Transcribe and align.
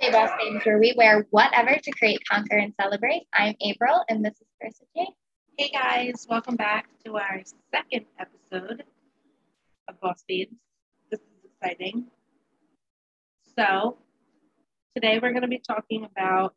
Hey 0.00 0.12
Boss 0.12 0.30
Babes, 0.38 0.64
where 0.64 0.78
we 0.78 0.94
wear 0.96 1.26
whatever 1.30 1.74
to 1.74 1.90
create, 1.90 2.20
conquer, 2.30 2.56
and 2.56 2.72
celebrate. 2.80 3.26
I'm 3.34 3.56
April, 3.60 4.04
and 4.08 4.24
this 4.24 4.34
is 4.34 4.46
Carissa 4.62 4.84
J. 4.96 5.08
Hey 5.58 5.70
guys, 5.70 6.24
welcome 6.30 6.54
back 6.54 6.86
to 7.04 7.16
our 7.16 7.42
second 7.74 8.06
episode 8.16 8.84
of 9.88 10.00
Boss 10.00 10.22
Babes. 10.28 10.54
This 11.10 11.18
is 11.18 11.50
exciting. 11.50 12.06
So, 13.58 13.98
today 14.94 15.18
we're 15.20 15.32
going 15.32 15.42
to 15.42 15.48
be 15.48 15.60
talking 15.66 16.04
about 16.04 16.54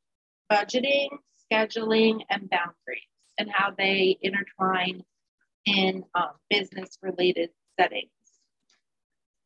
budgeting, 0.52 1.10
scheduling, 1.52 2.20
and 2.30 2.48
boundaries 2.48 3.10
and 3.40 3.50
how 3.52 3.72
they 3.76 4.20
intertwine 4.22 5.02
in 5.66 6.04
um, 6.14 6.34
business 6.52 6.96
related 7.02 7.50
settings. 7.80 8.12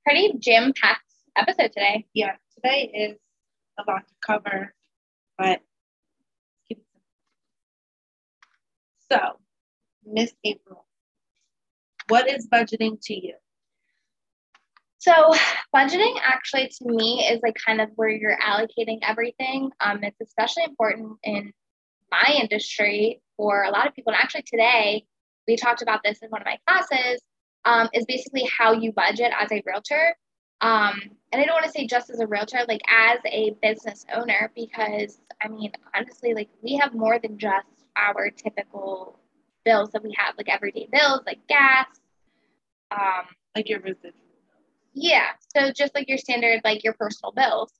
Pretty 0.03 0.33
jam 0.37 0.73
packed 0.79 1.13
episode 1.37 1.71
today. 1.71 2.05
Yeah, 2.13 2.35
today 2.57 2.91
is 2.93 3.17
a 3.77 3.83
lot 3.89 4.07
to 4.07 4.13
cover, 4.25 4.73
but. 5.37 5.61
So, 9.11 9.19
Miss 10.03 10.33
April, 10.43 10.85
what 12.07 12.27
is 12.27 12.47
budgeting 12.47 12.99
to 13.03 13.13
you? 13.13 13.35
So, 14.97 15.33
budgeting 15.75 16.15
actually 16.23 16.69
to 16.69 16.85
me 16.85 17.27
is 17.29 17.39
like 17.43 17.55
kind 17.63 17.81
of 17.81 17.89
where 17.95 18.09
you're 18.09 18.37
allocating 18.39 18.97
everything. 19.03 19.69
Um, 19.79 20.03
it's 20.03 20.19
especially 20.21 20.63
important 20.63 21.19
in 21.23 21.53
my 22.11 22.35
industry 22.39 23.21
for 23.37 23.63
a 23.63 23.69
lot 23.69 23.87
of 23.87 23.93
people. 23.93 24.13
And 24.13 24.19
actually, 24.21 24.45
today 24.47 25.05
we 25.47 25.55
talked 25.55 25.83
about 25.83 26.01
this 26.03 26.17
in 26.23 26.29
one 26.29 26.41
of 26.41 26.47
my 26.47 26.57
classes. 26.67 27.21
Um, 27.65 27.89
is 27.93 28.05
basically 28.05 28.47
how 28.55 28.73
you 28.73 28.91
budget 28.91 29.31
as 29.39 29.51
a 29.51 29.61
realtor. 29.65 30.15
Um, 30.61 31.01
and 31.31 31.41
I 31.41 31.45
don't 31.45 31.53
want 31.55 31.65
to 31.65 31.71
say 31.71 31.85
just 31.85 32.09
as 32.09 32.19
a 32.19 32.27
realtor, 32.27 32.59
like 32.67 32.81
as 32.89 33.19
a 33.25 33.55
business 33.61 34.05
owner, 34.13 34.51
because 34.55 35.19
I 35.41 35.47
mean, 35.49 35.71
honestly, 35.95 36.33
like 36.33 36.49
we 36.61 36.75
have 36.77 36.93
more 36.93 37.19
than 37.19 37.37
just 37.37 37.67
our 37.97 38.29
typical 38.29 39.19
bills 39.65 39.91
that 39.91 40.03
we 40.03 40.13
have, 40.17 40.35
like 40.37 40.49
everyday 40.49 40.87
bills, 40.91 41.21
like 41.25 41.39
gas. 41.47 41.87
Um, 42.91 43.25
Like 43.55 43.67
your 43.69 43.79
residual. 43.81 44.13
yeah, 44.93 45.31
so 45.55 45.71
just 45.71 45.93
like 45.95 46.07
your 46.07 46.17
standard, 46.17 46.61
like 46.63 46.83
your 46.83 46.93
personal 46.93 47.31
bills. 47.33 47.73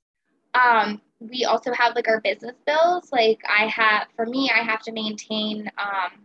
Um, 0.53 1.01
we 1.19 1.45
also 1.45 1.71
have 1.73 1.95
like 1.95 2.07
our 2.07 2.21
business 2.21 2.55
bills. 2.65 3.09
Like 3.11 3.39
I 3.47 3.67
have, 3.67 4.07
for 4.15 4.25
me, 4.25 4.51
I 4.53 4.63
have 4.63 4.81
to 4.83 4.91
maintain 4.91 5.69
um, 5.77 6.23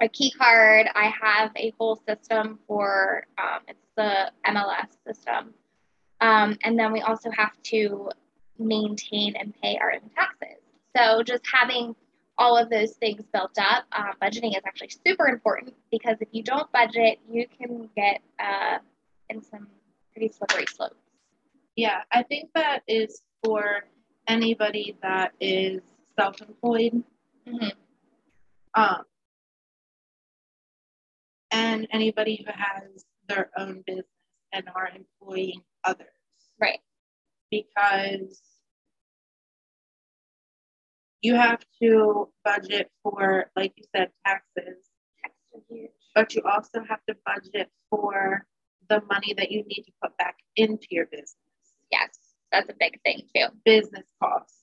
a 0.00 0.08
key 0.08 0.30
card. 0.30 0.88
I 0.94 1.12
have 1.20 1.50
a 1.56 1.72
whole 1.78 2.00
system 2.06 2.58
for 2.66 3.26
um, 3.38 3.60
it's 3.68 3.78
the 3.96 4.30
MLS 4.46 4.88
system, 5.06 5.54
um, 6.24 6.56
and 6.64 6.78
then 6.78 6.90
we 6.90 7.02
also 7.02 7.30
have 7.32 7.52
to 7.64 8.08
maintain 8.58 9.36
and 9.36 9.52
pay 9.62 9.76
our 9.76 9.92
own 9.92 10.08
taxes. 10.16 10.62
So 10.96 11.22
just 11.22 11.44
having 11.52 11.94
all 12.38 12.56
of 12.56 12.70
those 12.70 12.92
things 12.92 13.22
built 13.30 13.58
up, 13.58 13.84
um, 13.92 14.12
budgeting 14.22 14.56
is 14.56 14.62
actually 14.66 14.92
super 15.06 15.26
important 15.26 15.74
because 15.90 16.16
if 16.20 16.28
you 16.32 16.42
don't 16.42 16.70
budget, 16.72 17.18
you 17.30 17.46
can 17.58 17.90
get 17.94 18.22
uh, 18.38 18.78
in 19.28 19.42
some 19.42 19.66
pretty 20.14 20.32
slippery 20.32 20.64
slopes. 20.66 20.96
Yeah, 21.76 22.00
I 22.10 22.22
think 22.22 22.48
that 22.54 22.82
is 22.88 23.20
for 23.44 23.84
anybody 24.26 24.96
that 25.02 25.32
is 25.40 25.82
self 26.18 26.40
employed. 26.40 27.02
Mhm. 27.46 27.72
Um, 28.74 29.04
and 31.50 31.86
anybody 31.90 32.42
who 32.46 32.50
has 32.50 33.04
their 33.28 33.50
own 33.58 33.82
business 33.86 34.06
and 34.54 34.68
are 34.74 34.88
employing 34.88 35.60
others. 35.84 36.13
Right. 36.60 36.78
Because 37.50 38.40
you 41.22 41.34
have 41.34 41.60
to 41.82 42.28
budget 42.44 42.90
for, 43.02 43.50
like 43.56 43.72
you 43.76 43.84
said, 43.94 44.10
taxes, 44.26 44.78
Taxes 45.22 45.54
are 45.54 45.60
huge. 45.68 45.90
but 46.14 46.34
you 46.34 46.42
also 46.42 46.82
have 46.88 47.00
to 47.08 47.16
budget 47.24 47.70
for 47.90 48.46
the 48.90 49.00
money 49.10 49.32
that 49.36 49.50
you 49.50 49.64
need 49.66 49.82
to 49.84 49.92
put 50.02 50.16
back 50.18 50.36
into 50.56 50.86
your 50.90 51.06
business, 51.06 51.34
Yes, 51.90 52.10
that's 52.52 52.68
a 52.68 52.74
big 52.78 53.00
thing 53.02 53.22
too. 53.34 53.46
business 53.64 54.04
costs. 54.22 54.58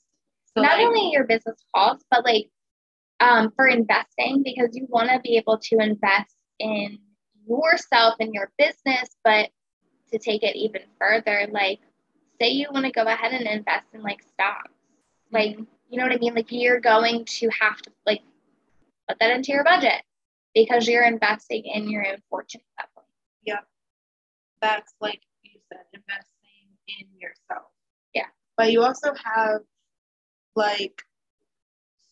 So 0.56 0.62
Not 0.62 0.78
like, 0.78 0.86
only 0.88 1.12
your 1.12 1.24
business 1.26 1.64
costs, 1.76 2.06
but 2.12 2.24
like 2.26 2.50
um, 3.20 3.52
for 3.56 3.68
investing, 3.68 4.44
because 4.44 4.76
you 4.76 4.86
want 4.90 5.10
to 5.10 5.20
be 5.22 5.38
able 5.38 5.58
to 5.58 5.78
invest 5.80 6.36
in 6.60 7.00
yourself 7.48 8.16
and 8.20 8.34
your 8.34 8.52
business, 8.58 9.10
but 9.24 9.50
to 10.12 10.20
take 10.20 10.44
it 10.44 10.56
even 10.56 10.82
further, 11.00 11.48
like 11.52 11.80
say 12.42 12.50
you 12.50 12.68
want 12.72 12.86
to 12.86 12.92
go 12.92 13.04
ahead 13.04 13.34
and 13.34 13.46
invest 13.46 13.86
in 13.94 14.02
like 14.02 14.22
stocks, 14.34 14.72
mm-hmm. 14.72 15.36
like 15.36 15.58
you 15.90 15.98
know 15.98 16.04
what 16.04 16.14
I 16.14 16.18
mean? 16.18 16.34
Like 16.34 16.52
you're 16.52 16.80
going 16.80 17.26
to 17.26 17.50
have 17.60 17.78
to 17.82 17.92
like 18.06 18.22
put 19.08 19.20
that 19.20 19.32
into 19.32 19.52
your 19.52 19.64
budget 19.64 20.02
because 20.56 20.88
you're 20.88 21.04
investing 21.04 21.64
in 21.66 21.90
your 21.90 22.08
own 22.08 22.18
fortune 22.30 22.62
at 22.80 22.86
that 22.86 22.96
point. 22.96 23.66
that's 24.62 24.94
like 25.02 25.22
you 25.44 25.60
said, 25.72 25.82
investing 25.94 26.28
in 27.00 27.08
yourself. 27.20 27.68
Yeah. 28.14 28.28
But 28.58 28.72
you 28.72 28.84
also 28.84 29.14
have 29.24 29.62
like, 30.56 31.02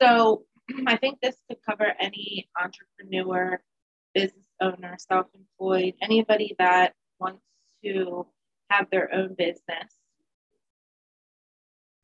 so 0.01 0.43
I 0.87 0.97
think 0.97 1.19
this 1.21 1.35
could 1.47 1.59
cover 1.67 1.93
any 1.99 2.49
entrepreneur, 2.59 3.61
business 4.13 4.45
owner, 4.61 4.97
self 4.97 5.27
employed, 5.33 5.93
anybody 6.01 6.55
that 6.59 6.93
wants 7.19 7.43
to 7.83 8.27
have 8.69 8.89
their 8.89 9.13
own 9.13 9.35
business. 9.37 9.98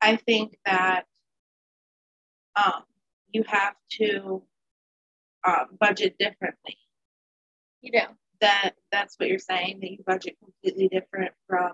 I 0.06 0.14
think 0.14 0.56
that 0.64 1.04
um, 2.54 2.84
you 3.32 3.42
have 3.48 3.74
to 3.98 4.40
um, 5.44 5.66
budget 5.80 6.16
differently 6.16 6.76
You 7.80 7.90
do. 7.90 7.98
that 8.40 8.74
that's 8.92 9.16
what 9.18 9.28
you're 9.28 9.40
saying 9.40 9.80
that 9.80 9.90
you 9.90 9.98
budget 10.06 10.36
completely 10.38 10.86
different 10.86 11.32
from 11.48 11.72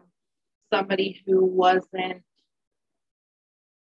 somebody 0.73 1.21
who 1.27 1.45
wasn't 1.45 2.23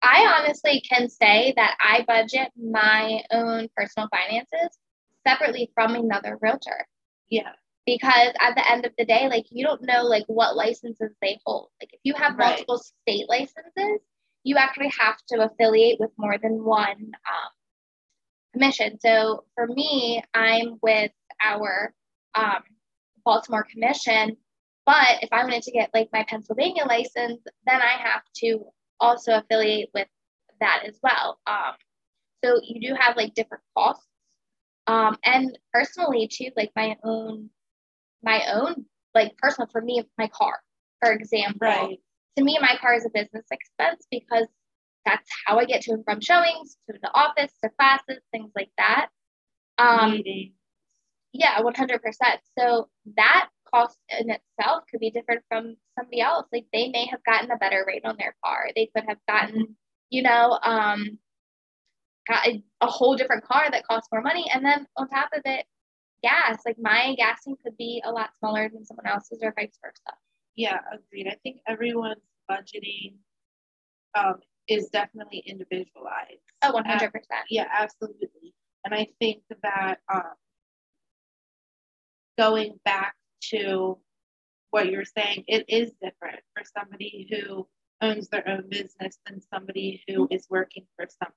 I 0.03 0.37
honestly 0.39 0.83
can 0.83 1.09
say 1.09 1.55
that 1.57 1.79
I 1.81 2.05
budget 2.07 2.51
my 2.63 3.23
own 3.33 3.69
personal 3.75 4.09
finances 4.11 4.77
separately 5.27 5.71
from 5.75 5.95
another 5.95 6.37
realtor 6.43 6.87
yeah 7.31 7.53
because 7.87 8.33
at 8.41 8.55
the 8.57 8.71
end 8.71 8.85
of 8.85 8.93
the 8.99 9.05
day, 9.05 9.29
like 9.29 9.47
you 9.51 9.65
don't 9.65 9.83
know 9.83 10.03
like 10.03 10.25
what 10.27 10.57
licenses 10.57 11.13
they 11.23 11.39
hold. 11.47 11.69
Like 11.81 11.91
if 11.93 12.01
you 12.03 12.15
have 12.15 12.37
Right. 12.37 12.49
multiple 12.51 12.79
state 12.79 13.29
licenses, 13.29 14.01
you 14.47 14.57
actually 14.57 14.93
have 14.97 15.17
to 15.27 15.43
affiliate 15.43 15.99
with 15.99 16.13
more 16.17 16.39
than 16.41 16.63
one 16.63 17.11
um, 17.27 17.51
commission. 18.53 18.97
So 19.01 19.43
for 19.57 19.67
me, 19.67 20.23
I'm 20.35 20.79
with 20.81 21.11
our 21.45 21.93
um, 22.37 22.63
Baltimore 23.25 23.67
commission, 23.69 24.37
but 24.87 25.19
if 25.23 25.33
I 25.33 25.43
wanted 25.43 25.65
to 25.65 25.73
get 25.73 25.91
like 25.93 26.11
my 26.13 26.25
Pennsylvania 26.29 26.85
license, 26.87 27.43
then 27.67 27.81
I 27.83 28.01
have 28.01 28.23
to 28.37 28.67
also 29.01 29.33
affiliate 29.37 29.91
with 29.93 30.07
that 30.61 30.85
as 30.87 30.97
well. 31.03 31.41
Um, 31.49 31.75
so 32.45 32.61
you 32.63 32.81
do 32.81 32.95
have 32.97 33.17
like 33.17 33.35
different 33.35 33.65
costs. 33.77 34.07
Um, 34.87 35.17
and 35.25 35.59
personally 35.75 36.29
too, 36.33 36.51
like 36.57 36.71
my 36.77 36.97
own, 37.03 37.51
my 38.23 38.45
own, 38.55 38.85
like 39.13 39.37
personal 39.39 39.69
for 39.73 39.81
me, 39.81 40.05
my 40.17 40.29
car, 40.29 40.61
for 41.03 41.11
example. 41.11 41.67
right 41.67 41.99
To 42.37 42.45
me, 42.45 42.59
my 42.61 42.77
car 42.81 42.95
is 42.95 43.07
a 43.07 43.11
business 43.11 43.47
expense 43.51 44.07
because 44.11 44.47
that's 45.05 45.31
how 45.47 45.59
I 45.59 45.65
get 45.65 45.83
to 45.83 45.93
and 45.93 46.05
from 46.05 46.21
showings, 46.21 46.77
to 46.91 46.99
the 47.01 47.11
office, 47.15 47.53
to 47.63 47.71
classes, 47.79 48.23
things 48.33 48.51
like 48.55 48.71
that. 48.77 49.09
Um, 49.79 50.13
meeting 50.13 50.53
yeah, 51.39 51.61
100%. 51.61 52.01
So 52.59 52.89
that 53.17 53.49
cost 53.73 53.99
in 54.19 54.31
itself 54.31 54.85
could 54.91 55.01
be 55.01 55.11
different 55.11 55.43
from 55.49 55.77
somebody 55.99 56.21
else. 56.21 56.47
Like 56.53 56.67
they 56.73 56.89
may 56.89 57.07
have 57.07 57.23
gotten 57.25 57.51
a 57.51 57.57
better 57.57 57.85
rate 57.87 58.05
on 58.05 58.17
their 58.19 58.35
car. 58.45 58.69
They 58.75 58.91
could 58.95 59.05
have 59.09 59.19
gotten, 59.29 59.77
you 60.11 60.23
know, 60.23 60.59
um, 60.63 61.19
got 62.29 62.47
a, 62.47 62.63
a 62.81 62.87
whole 62.87 63.17
different 63.17 63.45
car 63.45 63.71
that 63.71 63.87
costs 63.87 64.09
more 64.13 64.23
money. 64.23 64.47
And 64.53 64.65
then 64.65 64.87
on 64.97 65.09
top 65.09 65.31
of 65.35 65.43
it, 65.45 65.67
gas. 66.23 66.63
Like 66.65 66.77
my 66.81 67.15
gassing 67.17 67.57
could 67.63 67.77
be 67.77 68.03
a 68.05 68.11
lot 68.11 68.31
smaller 68.39 68.69
than 68.69 68.85
someone 68.85 69.07
else's 69.07 69.41
or 69.43 69.53
vice 69.55 69.79
versa. 69.83 70.17
Yeah 70.57 70.79
agreed. 70.93 71.29
I 71.29 71.37
think 71.43 71.61
everyone's 71.67 72.23
budgeting 72.51 73.15
um, 74.15 74.37
is 74.69 74.89
definitely 74.89 75.39
individualized. 75.47 76.41
Oh, 76.63 76.73
100%. 76.73 77.11
yeah 77.51 77.67
absolutely. 77.73 78.55
And 78.85 78.95
i 78.95 79.09
think 79.21 79.43
that 79.63 79.99
um, 80.13 80.35
going 82.39 82.79
back 82.85 83.15
to 83.51 83.99
what 84.71 84.91
you're 84.91 85.05
saying 85.05 85.45
it 85.47 85.65
is 85.69 85.93
different 86.03 86.41
for 86.55 86.63
somebody 86.77 87.29
who 87.31 87.67
owns 88.03 88.29
their 88.29 88.47
own 88.49 88.69
business 88.69 89.19
than 89.27 89.41
somebody 89.53 90.03
who 90.07 90.29
is 90.31 90.47
working 90.51 90.87
for 90.97 91.07
somebody. 91.09 91.35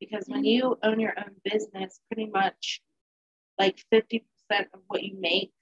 Because 0.00 0.24
when 0.26 0.44
you 0.44 0.78
own 0.82 0.98
your 1.00 1.14
own 1.18 1.34
business 1.44 2.00
pretty 2.10 2.30
much 2.30 2.80
like 3.58 3.84
50% 3.92 4.22
of 4.72 4.80
what 4.88 5.02
you 5.02 5.16
make 5.20 5.52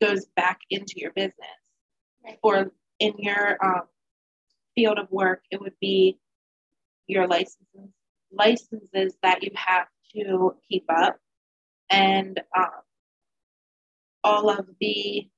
goes 0.00 0.26
back 0.36 0.60
into 0.70 0.94
your 0.96 1.12
business 1.12 1.34
Right. 2.24 2.38
or 2.42 2.72
in 3.00 3.14
your 3.18 3.56
um, 3.64 3.82
field 4.74 4.98
of 4.98 5.10
work, 5.10 5.42
it 5.50 5.60
would 5.60 5.74
be 5.80 6.18
your 7.06 7.26
licenses 7.26 7.90
licenses 8.32 9.14
that 9.22 9.42
you 9.42 9.50
have 9.54 9.86
to 10.12 10.56
keep 10.68 10.84
up 10.88 11.18
and 11.90 12.40
um, 12.56 12.70
all 14.24 14.50
of 14.50 14.66
the 14.80 15.28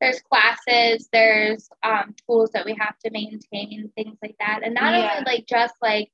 there's 0.00 0.20
classes, 0.22 1.08
there's 1.12 1.68
um, 1.82 2.14
tools 2.26 2.50
that 2.54 2.64
we 2.64 2.74
have 2.80 2.98
to 3.04 3.10
maintain, 3.10 3.90
things 3.94 4.16
like 4.22 4.34
that. 4.40 4.60
And 4.64 4.74
not 4.74 4.94
Yeah. 4.94 5.10
only 5.18 5.24
like 5.26 5.46
just 5.46 5.74
like 5.82 6.10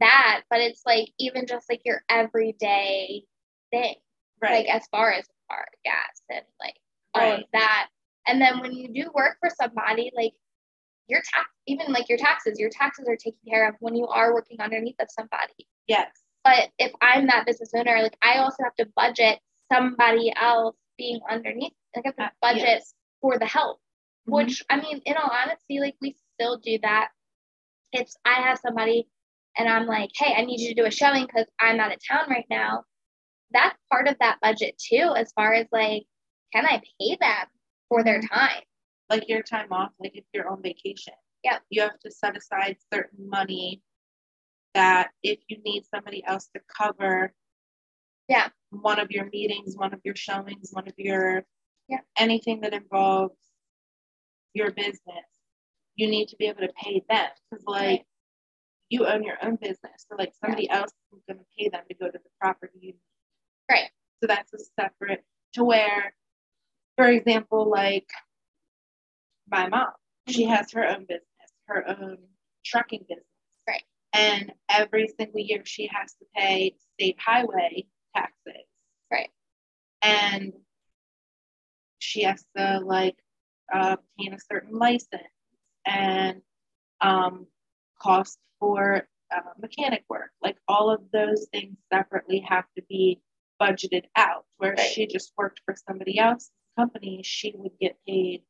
that, 0.00 0.42
but 0.50 0.60
it's 0.60 0.82
like 0.84 1.08
even 1.18 1.46
just 1.46 1.70
like 1.70 1.80
your 1.86 2.02
everyday 2.08 3.24
thing, 3.70 3.94
right 4.42 4.66
like 4.66 4.74
as 4.74 4.86
far 4.88 5.10
as 5.12 5.26
car, 5.50 5.66
gas, 5.84 6.22
and 6.30 6.44
like 6.60 6.76
all 7.14 7.32
of 7.38 7.44
that. 7.52 7.88
And 8.26 8.40
then 8.40 8.60
when 8.60 8.72
you 8.72 8.88
do 8.92 9.10
work 9.14 9.36
for 9.40 9.50
somebody, 9.60 10.10
like 10.16 10.32
your 11.08 11.20
tax, 11.20 11.48
even 11.66 11.92
like 11.92 12.08
your 12.08 12.18
taxes, 12.18 12.58
your 12.58 12.70
taxes 12.70 13.06
are 13.08 13.16
taken 13.16 13.38
care 13.48 13.68
of 13.68 13.76
when 13.80 13.94
you 13.94 14.06
are 14.06 14.34
working 14.34 14.60
underneath 14.60 14.96
of 15.00 15.08
somebody. 15.10 15.66
yes 15.86 16.08
But 16.44 16.70
if 16.78 16.92
I'm 17.00 17.26
that 17.28 17.46
business 17.46 17.70
owner, 17.74 18.02
like 18.02 18.16
I 18.22 18.38
also 18.38 18.62
have 18.64 18.74
to 18.76 18.86
budget 18.96 19.38
somebody 19.72 20.32
else 20.40 20.76
being 20.98 21.20
underneath. 21.30 21.72
Like 21.94 22.06
I 22.06 22.08
have 22.08 22.16
to 22.16 22.24
Uh, 22.24 22.28
budget 22.40 22.62
yes. 22.80 22.94
for 23.20 23.38
the 23.38 23.46
help. 23.46 23.80
Mhm. 24.28 24.32
Which 24.34 24.64
I 24.70 24.80
mean, 24.80 25.00
in 25.04 25.16
all 25.16 25.30
honesty, 25.30 25.78
like 25.80 25.96
we 26.00 26.16
still 26.34 26.58
do 26.58 26.78
that. 26.82 27.10
It's 27.92 28.16
I 28.24 28.42
have 28.42 28.58
somebody 28.58 29.08
and 29.56 29.68
I'm 29.68 29.86
like, 29.86 30.10
hey, 30.16 30.34
I 30.36 30.42
need 30.44 30.60
you 30.60 30.68
to 30.74 30.82
do 30.82 30.86
a 30.86 30.90
showing 30.90 31.26
because 31.26 31.46
I'm 31.60 31.78
out 31.80 31.92
of 31.94 32.00
town 32.06 32.28
right 32.28 32.44
now. 32.50 32.84
That's 33.56 33.78
part 33.90 34.06
of 34.06 34.16
that 34.20 34.38
budget 34.42 34.76
too, 34.78 35.14
as 35.16 35.32
far 35.32 35.54
as 35.54 35.66
like, 35.72 36.04
can 36.52 36.66
I 36.66 36.82
pay 37.00 37.16
them 37.18 37.46
for 37.88 38.04
their 38.04 38.20
Mhm. 38.20 38.28
time? 38.28 38.62
like 39.08 39.28
your 39.28 39.40
time 39.40 39.72
off, 39.72 39.92
like 40.00 40.16
if 40.16 40.24
you're 40.34 40.48
on 40.48 40.60
vacation. 40.60 41.14
Yep. 41.44 41.62
You 41.70 41.82
have 41.82 41.96
to 42.00 42.10
set 42.10 42.36
aside 42.36 42.76
certain 42.92 43.28
money 43.30 43.80
that 44.74 45.12
if 45.22 45.38
you 45.46 45.58
need 45.62 45.86
somebody 45.86 46.24
else 46.24 46.48
to 46.48 46.60
cover 46.76 47.32
Yeah. 48.28 48.50
one 48.70 48.98
of 48.98 49.12
your 49.12 49.26
meetings, 49.26 49.76
one 49.76 49.94
of 49.94 50.00
your 50.04 50.16
showings, 50.16 50.72
one 50.72 50.88
of 50.88 50.94
your 50.98 51.46
Yeah. 51.86 52.00
anything 52.16 52.60
that 52.62 52.74
involves 52.74 53.38
your 54.54 54.72
business, 54.72 55.40
you 55.94 56.08
need 56.08 56.26
to 56.30 56.36
be 56.36 56.46
able 56.46 56.66
to 56.66 56.72
pay 56.72 56.98
them. 57.08 57.30
Because 57.48 57.64
like 57.64 58.00
Right. 58.00 58.06
you 58.88 59.06
own 59.06 59.22
your 59.22 59.38
own 59.44 59.54
business. 59.54 60.04
So 60.08 60.16
like 60.16 60.34
somebody 60.34 60.68
else 60.68 60.92
is 61.12 61.22
gonna 61.28 61.44
pay 61.56 61.68
them 61.68 61.86
to 61.86 61.94
go 61.94 62.10
to 62.10 62.18
the 62.18 62.30
property. 62.40 62.98
Right. 63.70 63.90
So 64.20 64.26
that's 64.26 64.52
a 64.54 64.58
separate 64.80 65.24
to 65.54 65.64
where, 65.64 66.14
for 66.96 67.08
example, 67.08 67.68
like 67.68 68.08
my 69.48 69.68
mom, 69.68 69.92
she 70.28 70.44
Mhm. 70.44 70.56
has 70.56 70.72
her 70.72 70.86
own 70.86 71.04
business, 71.06 71.52
her 71.66 71.86
own 71.88 72.28
trucking 72.64 73.04
business. 73.08 73.26
Right. 73.66 73.84
And 74.12 74.52
every 74.68 75.08
single 75.08 75.40
year 75.40 75.64
she 75.64 75.86
has 75.88 76.14
to 76.14 76.24
pay 76.34 76.76
state 76.94 77.18
highway 77.20 77.86
taxes. 78.14 78.66
Right. 79.10 79.30
And 80.02 80.52
she 81.98 82.22
has 82.22 82.44
to 82.56 82.80
like 82.80 83.16
uh, 83.72 83.96
obtain 83.98 84.34
a 84.34 84.40
certain 84.40 84.78
license 84.78 85.22
and 85.84 86.42
um, 87.00 87.46
cost 88.00 88.38
for 88.58 89.08
uh, 89.34 89.40
mechanic 89.58 90.04
work. 90.08 90.30
Like 90.40 90.56
all 90.68 90.90
of 90.90 91.10
those 91.10 91.48
things 91.52 91.76
separately 91.92 92.40
have 92.40 92.66
to 92.76 92.82
be 92.88 93.20
budgeted 93.60 94.04
out. 94.16 94.44
Where 94.58 94.72
Right. 94.72 94.90
she 94.90 95.06
just 95.06 95.32
worked 95.36 95.60
for 95.64 95.74
somebody 95.88 96.18
else's 96.18 96.50
company, 96.78 97.22
she 97.24 97.52
would 97.56 97.78
get 97.80 97.96
paid 98.06 98.42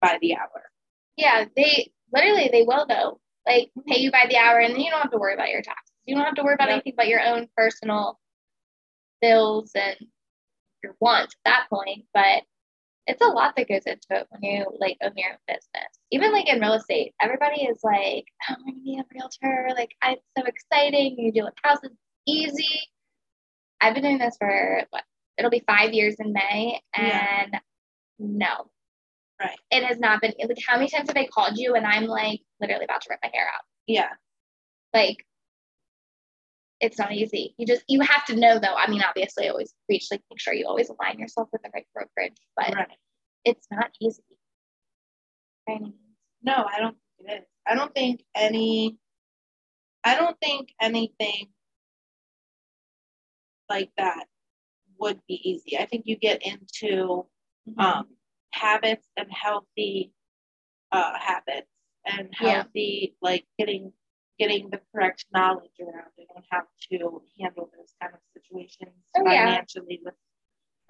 by 0.00 0.18
the 0.20 0.36
hour. 0.36 0.70
Yeah, 1.16 1.46
they 1.56 1.92
literally 2.12 2.48
they 2.52 2.62
will 2.62 2.86
though. 2.86 3.20
Like 3.46 3.68
mm-hmm. 3.78 3.90
pay 3.90 4.00
you 4.00 4.10
by 4.10 4.26
the 4.28 4.36
hour 4.38 4.58
and 4.58 4.74
then 4.74 4.80
you 4.80 4.90
don't 4.90 5.02
have 5.02 5.10
to 5.12 5.18
worry 5.18 5.34
about 5.34 5.50
your 5.50 5.62
taxes. 5.62 5.92
You 6.06 6.14
don't 6.14 6.24
have 6.24 6.34
to 6.34 6.42
worry 6.42 6.54
about 6.54 6.68
Yep. 6.68 6.74
anything 6.74 6.94
but 6.96 7.08
your 7.08 7.22
own 7.22 7.48
personal 7.56 8.18
bills 9.20 9.70
and 9.74 9.96
your 10.82 10.94
wants 11.00 11.34
at 11.44 11.50
that 11.50 11.66
point. 11.70 12.04
But 12.12 12.42
it's 13.06 13.20
a 13.22 13.26
lot 13.26 13.54
that 13.56 13.68
goes 13.68 13.82
into 13.86 14.06
it 14.10 14.26
when 14.30 14.42
you 14.42 14.66
like 14.80 14.96
own 15.02 15.12
your 15.16 15.32
own 15.32 15.38
business. 15.46 15.90
Even 16.10 16.32
like 16.32 16.48
in 16.48 16.60
real 16.60 16.72
estate, 16.74 17.14
everybody 17.20 17.62
is 17.64 17.80
like, 17.82 18.24
oh, 18.50 18.54
I'm 18.56 18.64
gonna 18.64 18.82
be 18.82 18.98
a 18.98 19.04
realtor. 19.14 19.68
Like, 19.76 19.90
I'm 20.02 20.16
so 20.36 20.44
exciting. 20.44 21.16
You 21.18 21.30
deal 21.32 21.44
with 21.44 21.54
houses 21.62 21.90
easy. 22.26 22.80
I've 23.80 23.94
been 23.94 24.02
doing 24.02 24.18
this 24.18 24.36
for 24.38 24.82
what? 24.90 25.04
It'll 25.36 25.50
be 25.50 25.62
five 25.66 25.92
years 25.92 26.16
in 26.20 26.32
May, 26.32 26.80
Yeah. 26.96 27.42
and 27.42 27.60
no, 28.18 28.70
Right. 29.40 29.58
it 29.70 29.84
has 29.84 29.98
not 29.98 30.20
been. 30.20 30.32
Like, 30.38 30.58
how 30.66 30.76
many 30.76 30.88
times 30.88 31.08
have 31.08 31.16
I 31.16 31.26
called 31.26 31.58
you 31.58 31.74
and 31.74 31.86
I'm 31.86 32.04
like 32.06 32.40
literally 32.60 32.84
about 32.84 33.02
to 33.02 33.08
rip 33.10 33.20
my 33.22 33.30
hair 33.34 33.46
out? 33.52 33.62
Yeah. 33.86 34.12
Like, 34.92 35.26
it's 36.80 36.98
not 36.98 37.12
easy. 37.12 37.54
You 37.58 37.66
just 37.66 37.82
you 37.88 38.00
have 38.00 38.24
to 38.26 38.36
know 38.36 38.58
though. 38.58 38.74
I 38.74 38.88
mean, 38.90 39.02
obviously, 39.02 39.48
always 39.48 39.74
preach 39.86 40.06
like 40.10 40.22
make 40.30 40.40
sure 40.40 40.54
you 40.54 40.66
always 40.66 40.88
align 40.90 41.18
yourself 41.18 41.48
with 41.52 41.62
the 41.62 41.70
right 41.74 41.86
brokerage, 41.94 42.36
but 42.56 42.74
Right. 42.74 42.88
it's 43.44 43.66
not 43.70 43.90
easy. 44.00 44.22
No, 46.42 46.66
I 46.70 46.78
don't 46.78 46.96
think 47.18 47.30
it 47.30 47.32
is. 47.42 47.46
I 47.66 47.74
don't 47.74 47.94
think 47.94 48.22
any 48.34 48.98
I 50.04 50.16
don't 50.16 50.38
think 50.40 50.68
anything 50.80 51.48
like 53.68 53.90
that 53.96 54.26
would 54.98 55.20
be 55.26 55.40
easy. 55.48 55.78
I 55.78 55.86
think 55.86 56.04
you 56.06 56.16
get 56.16 56.42
into 56.44 57.26
um, 57.78 58.06
habits 58.52 59.06
and 59.16 59.28
healthy 59.30 60.12
uh, 60.92 61.18
habits 61.18 61.70
and 62.06 62.28
Yeah. 62.40 62.62
healthy 62.62 63.16
like 63.22 63.46
getting 63.58 63.92
getting 64.38 64.68
the 64.70 64.80
correct 64.92 65.26
knowledge 65.32 65.78
around 65.80 66.10
it 66.16 66.26
on 66.36 66.42
how 66.50 66.62
to 66.90 67.22
handle 67.40 67.70
those 67.76 67.94
kind 68.00 68.12
of 68.14 68.20
situations 68.34 68.94
Oh, 69.16 69.22
yeah. 69.30 69.44
financially 69.46 70.00
with 70.04 70.14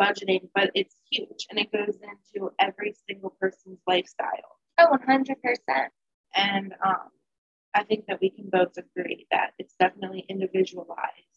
budgeting 0.01 0.49
but 0.55 0.71
it's 0.75 0.97
huge 1.11 1.47
and 1.51 1.59
it 1.59 1.71
goes 1.71 1.99
into 2.03 2.51
every 2.59 2.95
single 3.09 3.31
person's 3.41 3.79
lifestyle 3.87 4.59
Oh, 4.79 4.91
one 4.91 5.03
hundred 5.03 5.37
percent. 5.43 5.93
and 6.35 6.73
um, 6.85 7.09
I 7.75 7.85
think 7.85 8.07
that 8.09 8.21
we 8.21 8.31
can 8.31 8.49
both 8.51 8.77
agree 8.77 9.27
that 9.31 9.53
it's 9.59 9.75
definitely 9.79 10.25
individualized. 10.29 11.34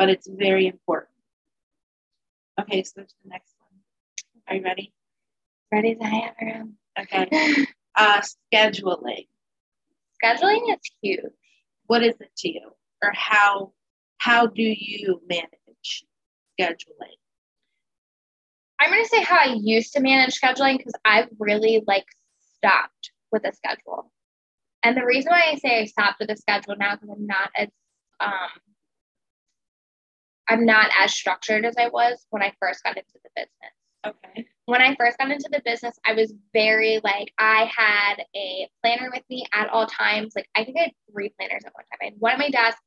But 0.00 0.08
it's 0.08 0.26
very 0.26 0.66
important. 0.66 1.12
Okay, 2.58 2.82
so 2.82 3.02
to 3.02 3.14
the 3.22 3.28
next 3.28 3.54
one. 3.58 3.68
Are 4.48 4.56
you 4.56 4.64
ready? 4.64 4.94
Ready 5.70 5.92
as 5.92 5.98
I 6.00 6.32
ever 6.40 6.50
am. 6.50 6.74
Okay. 6.98 7.66
Uh, 7.94 8.22
scheduling. 8.22 9.26
Scheduling 10.24 10.72
is 10.72 10.78
huge. 11.02 11.32
What 11.86 12.02
is 12.02 12.14
it 12.18 12.30
to 12.38 12.48
you, 12.48 12.70
or 13.02 13.12
how 13.12 13.72
how 14.16 14.46
do 14.46 14.62
you 14.62 15.20
manage 15.28 16.04
scheduling? 16.58 17.18
I'm 18.78 18.90
gonna 18.90 19.04
say 19.04 19.22
how 19.22 19.38
I 19.38 19.56
used 19.60 19.92
to 19.94 20.00
manage 20.00 20.40
scheduling 20.40 20.78
because 20.78 20.94
I've 21.04 21.28
really 21.38 21.82
like 21.86 22.06
stopped 22.56 23.10
with 23.32 23.44
a 23.44 23.52
schedule. 23.52 24.10
And 24.82 24.96
the 24.96 25.04
reason 25.04 25.30
why 25.30 25.50
I 25.50 25.56
say 25.56 25.80
I 25.80 25.84
stopped 25.84 26.20
with 26.20 26.30
a 26.30 26.36
schedule 26.36 26.76
now 26.78 26.94
because 26.94 27.10
I'm 27.10 27.26
not 27.26 27.50
as 27.54 27.68
um 28.20 28.69
I'm 30.50 30.66
not 30.66 30.90
as 31.00 31.14
structured 31.14 31.64
as 31.64 31.76
I 31.78 31.88
was 31.88 32.26
when 32.30 32.42
I 32.42 32.52
first 32.58 32.82
got 32.82 32.96
into 32.96 33.18
the 33.22 33.30
business. 33.36 33.72
Okay. 34.04 34.48
When 34.66 34.82
I 34.82 34.96
first 34.96 35.16
got 35.16 35.30
into 35.30 35.48
the 35.50 35.62
business, 35.64 35.96
I 36.04 36.14
was 36.14 36.34
very 36.52 37.00
like 37.04 37.32
I 37.38 37.70
had 37.74 38.16
a 38.34 38.68
planner 38.82 39.10
with 39.14 39.22
me 39.30 39.46
at 39.54 39.68
all 39.68 39.86
times. 39.86 40.32
Like 40.34 40.48
I 40.56 40.64
think 40.64 40.76
I 40.76 40.82
had 40.82 40.92
three 41.12 41.32
planners 41.38 41.62
at 41.64 41.72
one 41.72 41.84
time. 41.84 41.98
I 42.02 42.04
had 42.06 42.14
one 42.18 42.32
at 42.32 42.38
my 42.38 42.50
desk, 42.50 42.78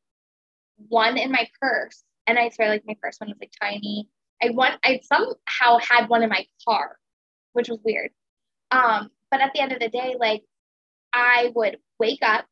one 0.90 1.18
in 1.18 1.32
my 1.32 1.48
purse, 1.62 2.04
and 2.28 2.38
I 2.38 2.50
swear 2.50 2.68
like 2.68 2.84
my 2.86 2.98
first 3.02 3.22
one 3.22 3.30
was 3.30 3.38
like 3.40 3.54
tiny. 3.62 4.10
I 4.44 4.50
one 4.50 4.74
I 4.84 5.00
somehow 5.04 5.80
had 5.80 6.10
one 6.10 6.22
in 6.22 6.30
my 6.30 6.46
car, 6.68 6.98
which 7.54 7.70
was 7.70 7.80
weird. 7.86 8.12
Um, 8.72 9.10
but 9.32 9.40
at 9.40 9.52
the 9.54 9.62
end 9.62 9.72
of 9.72 9.80
the 9.80 9.90
day, 9.90 10.16
like 10.20 10.44
I 11.14 11.52
would 11.56 11.78
wake 11.98 12.24
up, 12.24 12.46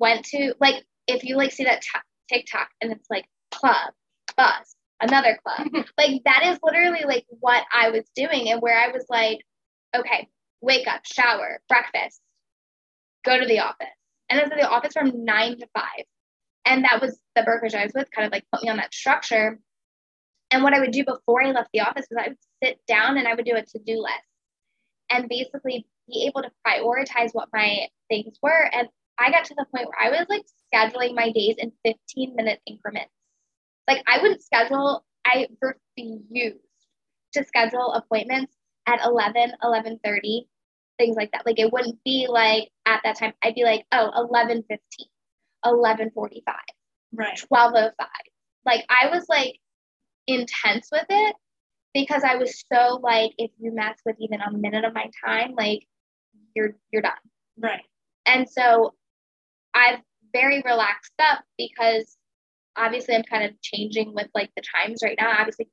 went 0.00 0.24
to 0.26 0.54
like 0.60 0.84
if 1.06 1.22
you 1.22 1.36
like 1.36 1.52
see 1.52 1.64
that 1.64 1.82
t- 1.82 2.34
TikTok 2.34 2.68
and 2.80 2.90
it's 2.90 3.08
like 3.08 3.26
club, 3.52 3.92
bus, 4.36 4.76
another 5.00 5.38
club. 5.44 5.68
like 5.98 6.22
that 6.24 6.42
is 6.46 6.58
literally 6.62 7.04
like 7.06 7.26
what 7.28 7.64
I 7.72 7.90
was 7.90 8.04
doing 8.14 8.50
and 8.50 8.60
where 8.60 8.78
I 8.78 8.88
was 8.88 9.04
like, 9.08 9.40
okay, 9.94 10.28
wake 10.60 10.86
up, 10.86 11.04
shower, 11.04 11.60
breakfast, 11.68 12.20
go 13.24 13.38
to 13.38 13.46
the 13.46 13.60
office. 13.60 13.86
And 14.30 14.40
I 14.40 14.44
was 14.44 14.52
at 14.52 14.58
the 14.58 14.68
office 14.68 14.94
from 14.94 15.24
nine 15.24 15.58
to 15.58 15.66
five. 15.74 16.04
And 16.64 16.84
that 16.84 17.02
was 17.02 17.18
the 17.34 17.42
brokerage 17.42 17.74
I 17.74 17.84
was 17.84 17.92
with, 17.94 18.10
kind 18.10 18.26
of 18.26 18.32
like 18.32 18.44
put 18.52 18.62
me 18.62 18.70
on 18.70 18.76
that 18.76 18.94
structure. 18.94 19.58
And 20.50 20.62
what 20.62 20.74
I 20.74 20.80
would 20.80 20.92
do 20.92 21.04
before 21.04 21.42
I 21.42 21.50
left 21.50 21.70
the 21.72 21.80
office 21.80 22.06
was 22.10 22.22
I 22.22 22.28
would 22.28 22.38
sit 22.62 22.78
down 22.86 23.18
and 23.18 23.26
I 23.26 23.34
would 23.34 23.44
do 23.44 23.56
a 23.56 23.62
to-do 23.62 23.98
list 23.98 24.22
and 25.10 25.28
basically 25.28 25.86
be 26.08 26.26
able 26.26 26.42
to 26.42 26.50
prioritize 26.66 27.30
what 27.32 27.48
my 27.52 27.88
things 28.08 28.36
were. 28.42 28.70
And 28.72 28.88
I 29.18 29.30
got 29.30 29.44
to 29.46 29.54
the 29.54 29.66
point 29.74 29.88
where 29.88 30.00
I 30.00 30.10
was 30.10 30.26
like 30.28 30.44
scheduling 30.72 31.14
my 31.14 31.32
days 31.32 31.56
in 31.58 31.72
15 31.84 32.34
minute 32.36 32.60
increments. 32.66 33.12
Like 33.92 34.04
I 34.06 34.22
wouldn't 34.22 34.42
schedule, 34.42 35.04
I 35.26 35.48
refused 35.60 36.56
to 37.34 37.44
schedule 37.44 37.92
appointments 37.92 38.54
at 38.86 39.00
11, 39.04 39.52
11.30. 39.62 40.46
things 40.98 41.16
like 41.16 41.30
that. 41.32 41.44
Like 41.46 41.58
it 41.58 41.72
wouldn't 41.72 41.98
be 42.04 42.26
like 42.28 42.70
at 42.86 43.00
that 43.04 43.18
time, 43.18 43.32
I'd 43.42 43.54
be 43.54 43.64
like, 43.64 43.84
oh, 43.92 44.10
11 44.16 44.64
15, 44.68 44.78
11 45.64 46.10
45, 46.14 46.54
Right. 47.12 47.36
12 47.36 47.72
05. 47.72 48.08
Like 48.64 48.84
I 48.88 49.08
was 49.10 49.26
like 49.28 49.58
intense 50.26 50.88
with 50.90 51.06
it 51.08 51.36
because 51.92 52.22
I 52.24 52.36
was 52.36 52.64
so 52.72 52.98
like, 53.02 53.32
if 53.36 53.50
you 53.58 53.74
mess 53.74 53.98
with 54.06 54.16
even 54.20 54.40
a 54.40 54.50
minute 54.52 54.84
of 54.84 54.94
my 54.94 55.10
time, 55.24 55.54
like 55.56 55.86
you're 56.54 56.76
you're 56.90 57.02
done. 57.02 57.12
Right. 57.58 57.82
And 58.24 58.48
so 58.48 58.94
I've 59.74 60.00
very 60.32 60.62
relaxed 60.64 61.12
up 61.20 61.44
because 61.58 62.16
obviously 62.76 63.14
I'm 63.14 63.22
kind 63.24 63.44
of 63.44 63.60
changing 63.60 64.14
with 64.14 64.28
like 64.34 64.50
the 64.56 64.62
times 64.62 65.02
right 65.02 65.16
now. 65.20 65.32
Obviously, 65.38 65.68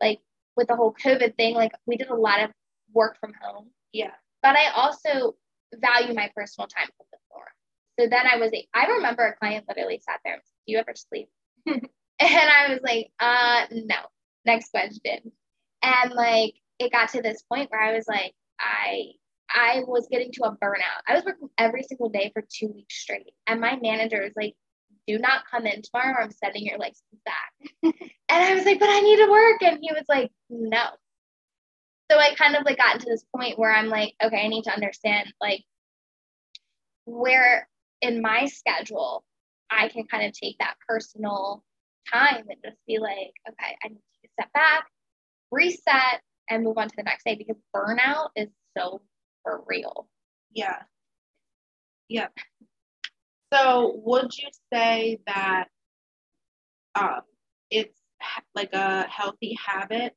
like 0.00 0.20
with 0.56 0.68
the 0.68 0.76
whole 0.76 0.94
COVID 1.04 1.36
thing, 1.36 1.54
like 1.54 1.72
we 1.86 1.96
did 1.96 2.08
a 2.08 2.14
lot 2.14 2.42
of 2.42 2.50
work 2.94 3.16
from 3.20 3.32
home, 3.40 3.70
Yeah. 3.92 4.10
but 4.42 4.56
I 4.56 4.70
also 4.74 5.36
value 5.74 6.14
my 6.14 6.30
personal 6.34 6.66
time 6.68 6.88
a 7.00 7.04
bit 7.10 7.20
more. 7.32 7.44
So 8.00 8.08
then 8.08 8.26
I 8.32 8.36
was, 8.38 8.50
I 8.74 8.86
remember 8.86 9.26
a 9.26 9.36
client 9.36 9.66
literally 9.68 10.00
sat 10.04 10.20
there 10.24 10.34
and 10.34 10.42
said, 10.44 10.54
Do 10.66 10.72
you 10.72 10.78
ever 10.78 10.94
sleep? 10.94 11.28
and 11.66 11.80
I 12.20 12.68
was 12.70 12.80
like, 12.82 13.10
uh, 13.20 13.66
no. 13.72 13.96
Next 14.46 14.70
question. 14.70 15.32
And 15.82 16.12
like 16.14 16.54
it 16.78 16.92
got 16.92 17.10
to 17.10 17.22
this 17.22 17.42
point 17.42 17.70
where 17.70 17.80
I 17.80 17.92
was 17.94 18.06
like, 18.08 18.32
I 18.58 19.12
I 19.50 19.82
was 19.86 20.08
getting 20.10 20.30
to 20.32 20.44
a 20.44 20.50
burnout. 20.56 21.02
I 21.06 21.14
was 21.14 21.24
working 21.24 21.48
every 21.58 21.82
single 21.82 22.08
day 22.08 22.30
for 22.32 22.42
two 22.42 22.68
weeks 22.68 23.00
straight. 23.02 23.32
And 23.46 23.60
my 23.60 23.78
manager 23.80 24.22
was 24.22 24.32
like, 24.36 24.54
do 25.08 25.18
not 25.18 25.44
come 25.50 25.66
in 25.66 25.80
tomorrow 25.82 26.12
or 26.12 26.22
I'm 26.22 26.30
sending 26.30 26.66
your 26.66 26.78
license 26.78 27.02
back. 27.24 27.72
and 27.82 27.94
I 28.30 28.54
was 28.54 28.66
like, 28.66 28.78
but 28.78 28.90
I 28.90 29.00
need 29.00 29.16
to 29.16 29.30
work. 29.30 29.62
And 29.62 29.78
he 29.80 29.90
was 29.92 30.04
like, 30.08 30.30
no. 30.50 30.84
So 32.10 32.18
I 32.18 32.34
kind 32.34 32.54
of 32.54 32.64
like 32.64 32.76
got 32.76 32.94
into 32.94 33.06
this 33.08 33.24
point 33.34 33.58
where 33.58 33.74
I'm 33.74 33.88
like, 33.88 34.14
okay, 34.22 34.44
I 34.44 34.48
need 34.48 34.64
to 34.64 34.72
understand 34.72 35.32
like 35.40 35.64
where 37.06 37.68
in 38.02 38.20
my 38.20 38.46
schedule 38.46 39.24
I 39.70 39.88
can 39.88 40.04
kind 40.04 40.26
of 40.26 40.32
take 40.32 40.58
that 40.58 40.74
personal 40.86 41.64
time 42.12 42.44
and 42.48 42.58
just 42.64 42.76
be 42.86 42.98
like, 42.98 43.32
okay, 43.48 43.76
I 43.82 43.88
need 43.88 44.02
to 44.22 44.28
step 44.38 44.52
back, 44.52 44.86
reset, 45.50 46.20
and 46.50 46.64
move 46.64 46.78
on 46.78 46.88
to 46.88 46.96
the 46.96 47.02
next 47.02 47.24
day 47.24 47.34
because 47.34 47.56
burnout 47.74 48.28
is 48.36 48.48
so 48.76 49.02
for 49.42 49.62
real. 49.66 50.06
Yeah. 50.54 50.82
Yeah. 52.08 52.28
So 53.52 54.00
would 54.04 54.36
you 54.36 54.48
say 54.72 55.20
that 55.26 55.68
um, 56.94 57.20
it's 57.70 57.98
like 58.54 58.72
a 58.72 59.06
healthy 59.08 59.56
habit 59.64 60.14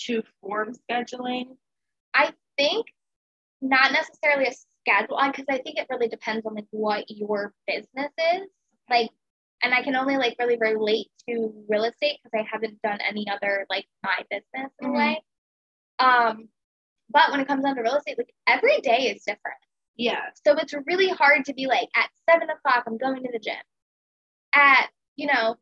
to 0.00 0.22
form 0.40 0.74
scheduling? 0.90 1.56
I 2.12 2.32
think 2.56 2.86
not 3.60 3.92
necessarily 3.92 4.46
a 4.46 4.54
schedule 4.82 5.18
because 5.26 5.46
I 5.48 5.58
think 5.58 5.78
it 5.78 5.86
really 5.90 6.08
depends 6.08 6.46
on 6.46 6.54
like 6.54 6.66
what 6.70 7.04
your 7.08 7.52
business 7.66 8.12
is. 8.34 8.48
Like 8.88 9.10
and 9.62 9.74
I 9.74 9.82
can 9.82 9.96
only 9.96 10.16
like 10.16 10.36
really 10.38 10.58
relate 10.58 11.08
to 11.28 11.52
real 11.68 11.84
estate 11.84 12.18
because 12.22 12.38
I 12.38 12.48
haven't 12.50 12.80
done 12.82 12.98
any 13.06 13.26
other 13.28 13.66
like 13.70 13.86
my 14.02 14.18
business 14.30 14.72
in 14.80 14.88
a 14.88 14.92
way. 14.92 15.22
Um 15.98 16.48
but 17.08 17.30
when 17.30 17.40
it 17.40 17.46
comes 17.46 17.64
down 17.64 17.76
to 17.76 17.82
real 17.82 17.96
estate, 17.96 18.18
like 18.18 18.32
every 18.46 18.80
day 18.80 19.14
is 19.14 19.22
different. 19.22 19.58
Yeah. 19.96 20.20
So 20.46 20.54
it's 20.56 20.74
really 20.86 21.08
hard 21.08 21.44
to 21.46 21.54
be 21.54 21.66
like 21.66 21.88
at 21.96 22.10
seven 22.30 22.48
o'clock, 22.50 22.84
I'm 22.86 22.98
going 22.98 23.22
to 23.22 23.32
the 23.32 23.38
gym. 23.38 23.54
At, 24.54 24.88
you 25.16 25.26
know, 25.26 25.56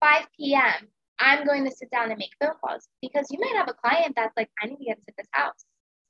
5 0.00 0.26
p.m., 0.36 0.88
I'm 1.18 1.46
going 1.46 1.64
to 1.64 1.70
sit 1.70 1.90
down 1.90 2.10
and 2.10 2.18
make 2.18 2.30
phone 2.40 2.54
calls 2.64 2.88
because 3.02 3.26
you 3.30 3.38
might 3.38 3.54
have 3.56 3.68
a 3.68 3.74
client 3.74 4.14
that's 4.16 4.34
like, 4.36 4.48
I 4.62 4.66
need 4.66 4.78
to 4.78 4.84
get 4.84 4.98
into 4.98 5.12
this 5.18 5.26
house. 5.32 5.64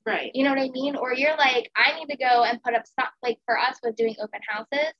Right. 0.05 0.31
You 0.33 0.43
know 0.43 0.51
what 0.51 0.59
I 0.59 0.69
mean? 0.69 0.95
Or 0.95 1.13
you're 1.13 1.35
like, 1.37 1.69
I 1.75 1.99
need 1.99 2.07
to 2.07 2.17
go 2.17 2.43
and 2.43 2.63
put 2.63 2.73
up 2.73 2.87
stuff. 2.87 3.09
Like 3.21 3.37
for 3.45 3.57
us 3.57 3.77
with 3.83 3.95
doing 3.95 4.15
open 4.19 4.39
houses, 4.47 4.93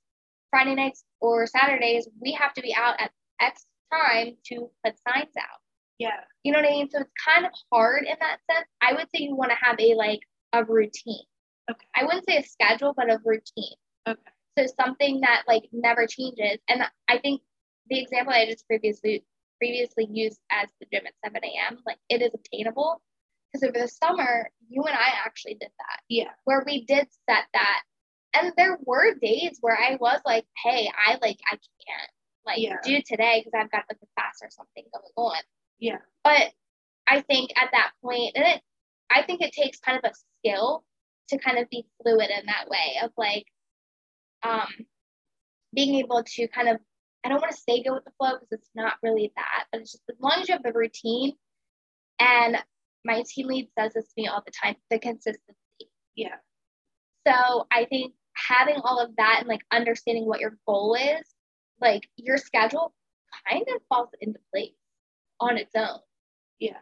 Friday 0.50 0.76
nights 0.76 1.04
or 1.22 1.48
Saturdays, 1.48 2.08
we 2.20 2.34
have 2.34 2.54
to 2.54 2.62
be 2.62 2.76
out 2.76 3.00
at 3.00 3.12
X 3.40 3.66
time 3.92 4.36
to 4.48 4.70
put 4.84 4.96
signs 5.08 5.34
out. 5.40 5.60
Yeah. 5.98 6.20
You 6.44 6.52
know 6.52 6.60
what 6.60 6.68
I 6.68 6.72
mean? 6.72 6.90
So 6.90 7.00
it's 7.00 7.12
kind 7.26 7.46
of 7.46 7.52
hard 7.72 8.04
in 8.04 8.16
that 8.20 8.38
sense. 8.52 8.68
I 8.82 8.94
would 8.94 9.08
say 9.16 9.24
you 9.24 9.36
want 9.36 9.52
to 9.52 9.58
have 9.60 9.80
a 9.80 9.96
like 9.96 10.20
a 10.54 10.64
routine. 10.64 11.26
Okay. 11.72 11.88
I 11.96 12.04
wouldn't 12.06 12.26
say 12.28 12.38
a 12.38 12.44
schedule, 12.44 12.94
but 12.96 13.10
a 13.10 13.20
routine. 13.24 13.76
Okay. 14.08 14.20
So 14.58 14.66
something 14.80 15.22
that 15.22 15.44
like 15.48 15.64
never 15.72 16.06
changes. 16.08 16.60
And 16.68 16.84
I 17.08 17.18
think 17.20 17.42
the 17.90 18.00
example 18.00 18.34
I 18.34 18.46
just 18.46 18.68
previously 18.68 19.24
previously 19.58 20.08
used 20.12 20.40
as 20.52 20.70
the 20.80 20.88
gym 20.92 21.06
at 21.06 21.14
7 21.24 21.40
a.m. 21.44 21.78
like 21.86 21.98
it 22.10 22.22
is 22.24 22.32
obtainable 22.34 23.00
because 23.54 23.68
over 23.68 23.78
the 23.80 23.88
summer 23.88 24.50
you 24.70 24.82
and 24.84 24.96
I 24.96 25.10
actually 25.24 25.54
did 25.54 25.70
that 25.78 26.02
Yeah. 26.10 26.32
where 26.46 26.64
we 26.66 26.84
did 26.86 27.08
set 27.30 27.46
that. 27.54 27.84
And 28.34 28.54
there 28.58 28.78
were 28.86 29.14
days 29.16 29.58
where 29.62 29.78
I 29.78 29.98
was 30.00 30.22
like, 30.26 30.46
hey, 30.64 30.90
I 30.98 31.18
like 31.22 31.40
I 31.52 31.56
can't 31.56 32.12
like 32.46 32.60
Yeah. 32.60 32.78
do 32.84 33.02
today 33.06 33.42
because 33.46 33.54
I've 33.60 33.72
got 33.72 33.86
like 33.90 34.00
a 34.02 34.08
class 34.16 34.40
or 34.42 34.50
something 34.50 34.84
going 34.94 35.14
on. 35.16 35.42
Yeah. 35.80 35.98
But 36.24 36.52
I 37.08 37.22
think 37.22 37.52
at 37.56 37.70
that 37.72 37.92
point, 38.02 38.32
and 38.36 38.46
it, 38.46 38.62
I 39.10 39.24
think 39.24 39.42
it 39.42 39.52
takes 39.54 39.80
kind 39.80 40.00
of 40.04 40.10
a 40.12 40.14
skill 40.40 40.84
to 41.32 41.40
kind 41.40 41.58
of 41.58 41.70
be 41.70 41.86
fluid 42.02 42.30
in 42.30 42.46
that 42.46 42.70
way 42.70 42.98
of 43.04 43.12
like, 43.18 43.46
um, 44.44 44.68
being 45.74 45.96
able 45.96 46.24
to 46.24 46.48
kind 46.48 46.70
of, 46.70 46.78
I 47.24 47.30
don't 47.30 47.42
want 47.42 47.52
to 47.52 47.58
say 47.58 47.84
go 47.84 47.94
with 47.94 48.06
the 48.06 48.12
flow 48.18 48.34
because 48.34 48.52
it's 48.52 48.70
not 48.76 48.94
really 49.04 49.32
that, 49.36 49.66
but 49.72 49.82
it's 49.82 49.92
just 49.92 50.04
as 50.10 50.18
long 50.20 50.40
as 50.40 50.50
you 50.50 50.54
have 50.54 50.64
the 50.64 50.74
routine. 50.74 51.34
And 52.20 52.58
my 53.06 53.24
team 53.28 53.48
lead 53.48 53.70
says 53.78 53.94
this 53.94 54.06
to 54.06 54.14
me 54.18 54.28
all 54.28 54.44
the 54.46 54.52
time: 54.52 54.76
the 54.90 55.00
consistency. 55.00 55.92
Yeah. 56.16 56.36
So 57.28 57.68
I 57.72 57.86
think 57.86 58.14
having 58.34 58.78
all 58.84 59.00
of 59.00 59.16
that 59.18 59.38
and 59.40 59.48
like 59.48 59.62
understanding 59.72 60.26
what 60.26 60.40
your 60.40 60.58
goal 60.68 60.96
is, 60.96 61.26
like 61.80 62.08
your 62.16 62.38
schedule 62.38 62.94
kind 63.50 63.66
of 63.76 63.82
falls 63.90 64.10
into 64.20 64.40
place 64.54 64.74
on 65.40 65.58
its 65.58 65.72
own. 65.76 66.00
Yeah. 66.60 66.78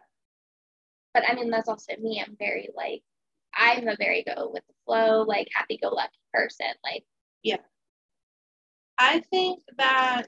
But 1.14 1.24
I 1.28 1.36
mean, 1.36 1.50
that's 1.50 1.70
also 1.70 1.94
me. 2.02 2.24
I'm 2.26 2.36
very 2.38 2.70
like, 2.76 3.04
I'm 3.54 3.88
a 3.88 3.96
very 3.98 4.24
go 4.24 4.50
with 4.54 4.64
the 4.68 4.74
flow, 4.86 5.24
like 5.24 5.48
happy 5.54 5.78
go 5.82 5.90
lucky 5.90 6.20
person. 6.34 6.68
Like, 6.84 7.04
yeah. 7.44 7.58
I 8.98 9.22
think 9.32 9.62
that 9.78 10.28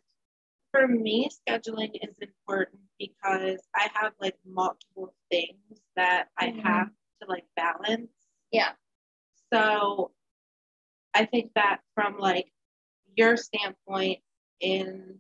for 0.72 0.88
me, 0.88 1.30
scheduling 1.30 1.92
is 2.02 2.16
important 2.22 2.82
because 2.98 3.60
I 3.76 3.90
have 3.94 4.14
like 4.22 4.38
multiple 4.46 5.14
things 5.30 5.82
that 5.96 6.30
I 6.38 6.48
Mhm. 6.48 6.62
have 6.64 6.88
to 7.22 7.28
like 7.28 7.46
balance. 7.56 8.12
Yeah. 8.52 8.74
So 9.54 10.14
I 11.14 11.26
think 11.26 11.54
that 11.56 11.82
from 11.94 12.18
like 12.18 12.52
your 13.16 13.36
standpoint 13.36 14.24
in 14.62 15.20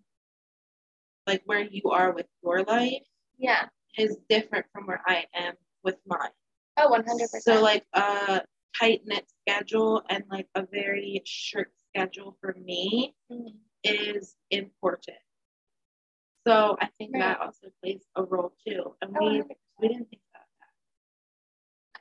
like 1.27 1.41
where 1.45 1.61
you 1.63 1.91
are 1.91 2.13
with 2.13 2.27
your 2.41 2.63
life 2.63 3.03
yeah. 3.37 3.67
is 3.97 4.17
different 4.29 4.65
from 4.71 4.87
where 4.87 5.01
I 5.05 5.25
am 5.33 5.55
with 5.83 5.97
mine. 6.05 6.31
Oh, 6.77 6.89
100%. 6.89 7.41
So 7.43 7.61
like 7.61 7.85
a 7.93 8.41
tight 8.79 9.01
knit 9.05 9.25
schedule 9.41 10.03
and 10.09 10.23
like 10.29 10.47
a 10.55 10.65
very 10.71 11.21
strict 11.25 11.73
schedule 11.89 12.37
for 12.39 12.53
me 12.53 13.15
Mhm. 13.31 13.59
is 13.83 14.35
important. 14.49 15.17
So 16.47 16.77
I 16.81 16.87
think 16.97 17.13
that 17.13 17.39
also 17.39 17.67
plays 17.81 18.03
a 18.15 18.23
role 18.23 18.53
too. 18.65 18.95
And 19.01 19.15
Oh, 19.19 19.25
we 19.25 19.41
100%. 19.41 19.57
we 19.79 19.87
didn't 19.89 20.09
think 20.09 20.21
about 20.33 20.47
that. 20.59 20.73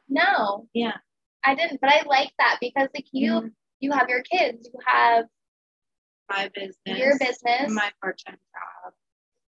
No, 0.09 0.69
Yeah. 0.73 0.99
I 1.45 1.55
didn't, 1.55 1.81
but 1.81 1.91
I 1.91 2.03
like 2.03 2.33
that 2.39 2.59
because 2.61 2.89
like 2.95 3.09
you, 3.12 3.33
Mhm. 3.33 3.55
you 3.81 3.93
have 3.93 4.09
your 4.09 4.23
kids, 4.23 4.69
you 4.73 4.79
have 4.87 5.29
My 6.29 6.49
business. 6.49 6.99
your 6.99 7.19
business, 7.19 7.73
My 7.73 7.91
part 8.00 8.19
time 8.25 8.39
job. 8.53 8.95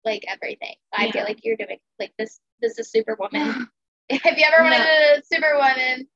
like 0.04 0.24
everything. 0.28 0.76
I 0.92 1.10
feel 1.10 1.24
like 1.24 1.44
you're 1.44 1.56
doing 1.56 1.78
like 1.98 2.14
this. 2.16 2.40
This 2.60 2.78
is 2.78 2.90
Superwoman. 2.90 3.68
if 4.24 4.36
you 4.38 4.44
ever 4.44 4.62
wanted 4.62 4.78
No. 4.78 5.18
a 5.18 5.22
Superwoman, 5.32 6.08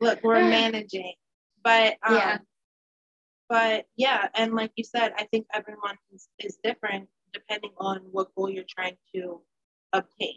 Look, 0.00 0.22
we're 0.22 0.40
managing. 0.48 1.14
But 1.62 1.96
um 2.06 2.14
Yeah. 2.16 2.38
but 3.48 3.86
yeah, 3.96 4.28
and 4.34 4.54
like 4.54 4.72
you 4.76 4.84
said, 4.84 5.12
I 5.16 5.24
think 5.24 5.46
everyone 5.52 5.96
is, 6.14 6.28
is 6.38 6.58
different 6.62 7.08
depending 7.32 7.72
on 7.78 7.98
what 8.12 8.34
goal 8.34 8.48
you're 8.50 8.64
trying 8.68 8.96
to 9.14 9.40
obtain. 9.92 10.36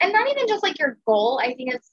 and 0.00 0.12
not 0.12 0.28
even 0.30 0.46
just 0.48 0.62
like 0.62 0.78
your 0.78 0.98
goal. 1.06 1.40
I 1.42 1.54
think 1.54 1.74
it's 1.74 1.90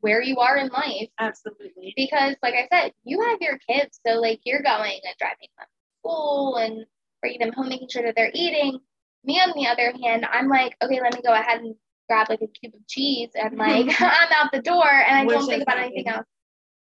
where 0.00 0.20
you 0.22 0.38
are 0.38 0.56
in 0.56 0.68
life. 0.68 1.08
Absolutely. 1.18 1.94
because 1.96 2.36
like 2.42 2.54
I 2.54 2.68
said, 2.72 2.92
you 3.04 3.20
have 3.22 3.38
your 3.40 3.58
kids, 3.68 4.00
so 4.06 4.14
like 4.20 4.40
you're 4.44 4.62
going 4.62 5.00
and 5.04 5.14
driving 5.18 5.48
them 5.56 5.66
to 5.66 5.98
school 6.00 6.56
and 6.56 6.84
bringing 7.20 7.40
them 7.40 7.52
home, 7.52 7.68
making 7.68 7.88
sure 7.88 8.02
that 8.02 8.14
they're 8.16 8.30
eating. 8.34 8.78
Me 9.24 9.34
on 9.40 9.52
the 9.54 9.68
other 9.68 9.92
hand, 10.02 10.26
I'm 10.30 10.48
like, 10.48 10.76
okay, 10.82 11.00
let 11.00 11.14
me 11.14 11.20
go 11.24 11.32
ahead 11.32 11.60
and 11.60 11.74
grab 12.08 12.28
like 12.28 12.40
a 12.42 12.46
cube 12.46 12.74
of 12.74 12.86
cheese 12.88 13.30
and 13.34 13.56
like 13.58 13.86
I'm 14.00 14.28
out 14.32 14.52
the 14.52 14.62
door 14.62 14.86
and 14.88 15.18
I 15.18 15.24
Which 15.24 15.36
don't 15.38 15.46
think 15.48 15.62
about 15.62 15.78
anything 15.78 16.08
else. 16.08 16.26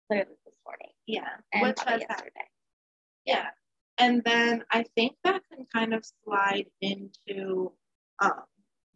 Literally 0.10 0.36
this 0.46 0.54
morning 0.66 0.92
Yeah. 1.08 1.28
and 1.54 1.64
Which 1.64 1.78
probably 1.78 1.94
has 1.94 2.02
happened. 2.04 2.32
yesterday. 2.36 2.50
Yeah. 3.26 3.46
And 3.98 4.24
then 4.26 4.64
I 4.72 4.84
think 4.96 5.16
that 5.24 5.42
can 5.52 5.66
kind 5.74 5.94
of 5.94 6.06
slide 6.24 6.66
into 6.82 7.72
um, 8.22 8.44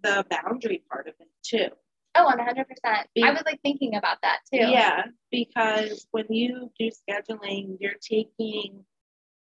the 0.04 0.26
boundary 0.30 0.84
part 0.92 1.08
of 1.08 1.14
it 1.20 1.28
too. 1.44 1.70
Oh, 2.16 2.30
100%. 2.38 2.66
Be- 3.16 3.24
I 3.24 3.32
was 3.32 3.44
like 3.46 3.62
thinking 3.62 3.96
about 3.96 4.18
that 4.24 4.40
too. 4.52 4.58
Yeah, 4.60 5.04
because 5.32 6.06
when 6.12 6.26
you 6.30 6.70
do 6.78 6.90
scheduling, 6.90 7.78
you're 7.80 7.94
taking, 8.02 8.84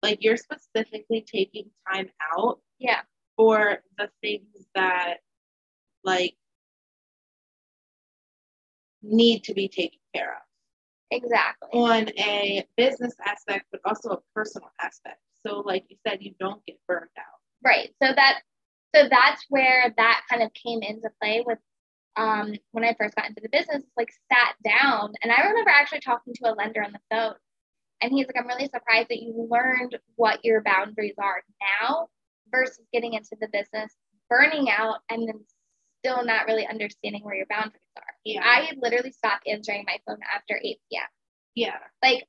like, 0.01 0.23
you're 0.23 0.35
specifically 0.35 1.23
taking 1.25 1.69
time 1.91 2.09
out. 2.37 2.59
Yeah. 2.79 3.01
For 3.37 3.79
the 3.97 4.09
things 4.21 4.65
that, 4.73 5.17
like, 6.03 6.35
need 9.05 9.43
to 9.45 9.53
be 9.53 9.67
taken 9.67 9.99
care 10.13 10.31
of. 10.31 10.41
Exactly. 11.11 11.69
On 11.73 12.09
a 12.17 12.65
business 12.77 13.13
aspect, 13.25 13.65
but 13.71 13.81
also 13.85 14.09
a 14.09 14.19
personal 14.33 14.69
aspect. 14.81 15.19
So, 15.45 15.59
like 15.59 15.85
you 15.89 15.97
said, 16.07 16.19
you 16.21 16.33
don't 16.39 16.65
get 16.65 16.77
burned 16.87 17.09
out. 17.17 17.39
Right. 17.63 17.89
So 18.01 18.11
that 18.15 18.41
so 18.95 19.07
that's 19.09 19.45
where 19.49 19.93
that 19.97 20.21
kind 20.29 20.41
of 20.41 20.51
came 20.53 20.81
into 20.81 21.09
play 21.21 21.43
with 21.45 21.59
um, 22.17 22.53
when 22.71 22.85
I 22.85 22.95
first 22.97 23.15
got 23.15 23.27
into 23.27 23.41
the 23.41 23.49
business, 23.49 23.83
like 23.97 24.09
sat 24.31 24.55
down 24.63 25.13
and 25.21 25.31
I 25.31 25.47
remember 25.47 25.69
actually 25.69 25.99
talking 25.99 26.33
to 26.35 26.51
a 26.51 26.55
lender 26.55 26.81
on 26.81 26.93
the 26.93 26.99
phone 27.11 27.35
and 28.01 28.11
he's 28.11 28.25
like, 28.27 28.37
I'm 28.39 28.47
really 28.47 28.69
surprised 28.73 29.09
that 29.09 29.21
you 29.21 29.47
learned 29.49 29.97
what 30.15 30.43
your 30.43 30.61
boundaries 30.61 31.15
are 31.17 31.43
now 31.81 32.07
versus 32.51 32.85
getting 32.93 33.13
into 33.13 33.35
the 33.39 33.49
business, 33.51 33.93
burning 34.29 34.69
out 34.69 34.99
and 35.09 35.27
then 35.27 35.43
still 35.99 36.23
not 36.23 36.45
really 36.45 36.67
understanding 36.67 37.23
where 37.23 37.35
your 37.35 37.47
boundaries 37.47 37.81
are. 37.97 38.13
Yeah. 38.23 38.41
I 38.43 38.71
literally 38.81 39.11
stopped 39.11 39.47
answering 39.47 39.85
my 39.85 39.97
phone 40.07 40.19
after 40.33 40.59
8 40.61 40.77
p.m. 40.89 41.03
Yeah. 41.55 41.77
Like 42.03 42.27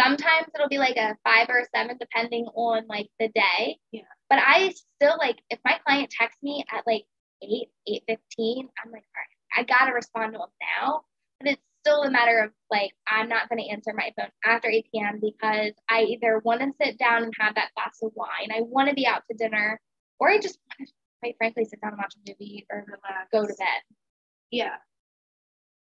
sometimes 0.00 0.48
it'll 0.54 0.68
be 0.68 0.78
like 0.78 0.96
a 0.96 1.16
five 1.24 1.48
or 1.48 1.58
a 1.58 1.66
seven 1.74 1.96
depending 1.98 2.46
on 2.54 2.86
like 2.88 3.08
the 3.18 3.28
day. 3.28 3.78
Yeah. 3.90 4.02
But 4.28 4.38
I 4.40 4.72
still 4.96 5.16
like 5.18 5.36
if 5.50 5.58
my 5.64 5.78
client 5.86 6.10
texts 6.10 6.42
me 6.42 6.64
at 6.72 6.86
like 6.86 7.04
eight, 7.42 7.68
eight 7.86 8.04
fifteen, 8.06 8.68
I'm 8.82 8.92
like, 8.92 9.04
all 9.04 9.22
right, 9.22 9.60
I 9.60 9.62
gotta 9.64 9.92
respond 9.92 10.32
to 10.32 10.38
them 10.38 10.48
now. 10.80 11.02
But 11.40 11.52
it's 11.52 11.62
still 11.80 12.02
a 12.02 12.10
matter 12.10 12.38
of 12.38 12.50
like 12.70 12.92
I'm 13.06 13.28
not 13.28 13.48
gonna 13.48 13.62
answer 13.70 13.92
my 13.94 14.12
phone 14.16 14.30
after 14.44 14.68
8 14.68 14.86
p.m. 14.92 15.20
because 15.20 15.72
I 15.88 16.02
either 16.02 16.40
want 16.44 16.60
to 16.60 16.72
sit 16.82 16.98
down 16.98 17.24
and 17.24 17.32
have 17.38 17.54
that 17.56 17.70
glass 17.74 17.98
of 18.02 18.12
wine, 18.14 18.50
I 18.54 18.60
want 18.62 18.88
to 18.88 18.94
be 18.94 19.06
out 19.06 19.22
to 19.30 19.36
dinner, 19.36 19.80
or 20.18 20.30
I 20.30 20.38
just 20.38 20.58
want 20.78 20.88
to 20.88 20.94
quite 21.20 21.36
frankly 21.38 21.64
sit 21.64 21.80
down 21.80 21.92
and 21.92 21.98
watch 21.98 22.14
a 22.14 22.30
movie 22.30 22.66
or 22.70 22.84
relax, 22.86 23.28
go 23.32 23.42
to 23.42 23.54
bed. 23.54 23.82
Yeah. 24.52 24.76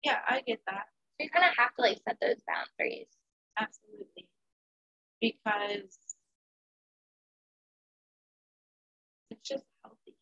Yeah, 0.05 0.19
I 0.27 0.41
get 0.47 0.61
that. 0.67 0.87
So 1.19 1.25
you 1.25 1.31
kind 1.31 1.45
of 1.45 1.57
have 1.59 1.75
to 1.77 1.83
like 1.83 1.99
set 2.09 2.17
those 2.21 2.41
boundaries. 2.47 3.09
Absolutely. 3.59 4.29
Because 5.21 5.99
it's 9.31 9.49
just 9.49 9.65
healthy. 9.85 10.15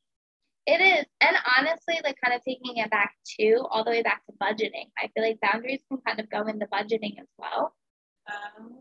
It 0.67 0.81
is. 0.81 1.07
And 1.21 1.37
honestly, 1.59 2.01
like 2.05 2.17
kind 2.23 2.35
of 2.35 2.43
taking 2.45 2.77
it 2.77 2.91
back 2.91 3.15
to 3.39 3.65
all 3.71 3.85
the 3.85 3.91
way 3.91 4.03
back 4.03 4.23
to 4.27 4.33
budgeting. 4.43 4.91
I 4.99 5.09
feel 5.15 5.25
like 5.25 5.41
boundaries 5.41 5.81
can 5.89 5.99
kind 6.07 6.21
of 6.21 6.31
go 6.31 6.47
into 6.47 6.67
budgeting 6.67 7.19
as 7.21 7.27
well. 7.39 7.75
Um, 8.29 8.81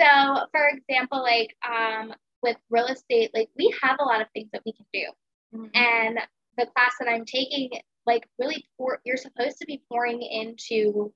so 0.00 0.46
for 0.50 0.68
example, 0.68 1.22
like 1.22 1.54
um, 1.68 2.14
with 2.42 2.56
real 2.70 2.86
estate, 2.86 3.30
like 3.34 3.48
we 3.56 3.74
have 3.82 3.96
a 4.00 4.04
lot 4.04 4.20
of 4.20 4.28
things 4.32 4.48
that 4.52 4.62
we 4.64 4.72
can 4.72 4.86
do. 4.92 5.06
Mm-hmm. 5.54 5.66
And 5.74 6.18
the 6.56 6.66
class 6.66 6.94
that 7.00 7.08
I'm 7.08 7.24
taking, 7.24 7.70
like 8.06 8.26
really 8.38 8.64
pour, 8.76 9.00
you're 9.04 9.16
supposed 9.16 9.58
to 9.58 9.66
be 9.66 9.82
pouring 9.88 10.22
into 10.22 11.12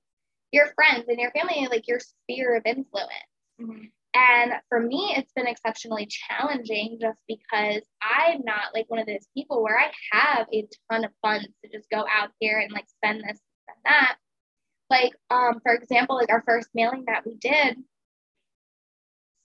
your 0.51 0.67
friends 0.75 1.05
and 1.07 1.19
your 1.19 1.31
family, 1.31 1.67
like 1.69 1.87
your 1.87 1.99
sphere 1.99 2.55
of 2.55 2.63
influence. 2.65 3.09
Mm-hmm. 3.61 3.85
And 4.15 4.53
for 4.69 4.79
me, 4.79 5.15
it's 5.17 5.31
been 5.33 5.47
exceptionally 5.47 6.07
challenging 6.07 6.99
just 7.01 7.17
because 7.27 7.81
I'm 8.01 8.41
not 8.45 8.73
like 8.73 8.85
one 8.87 8.99
of 8.99 9.07
those 9.07 9.27
people 9.35 9.63
where 9.63 9.79
I 9.79 9.91
have 10.11 10.47
a 10.53 10.67
ton 10.91 11.03
of 11.03 11.11
funds 11.21 11.47
to 11.63 11.71
just 11.71 11.89
go 11.89 12.05
out 12.15 12.29
here 12.39 12.59
and 12.59 12.71
like 12.71 12.85
spend 12.89 13.21
this 13.21 13.39
and 13.67 13.77
that. 13.85 14.17
Like, 14.89 15.13
um, 15.31 15.59
for 15.63 15.73
example, 15.73 16.17
like 16.17 16.29
our 16.29 16.43
first 16.45 16.69
mailing 16.75 17.05
that 17.07 17.25
we 17.25 17.35
did, 17.35 17.77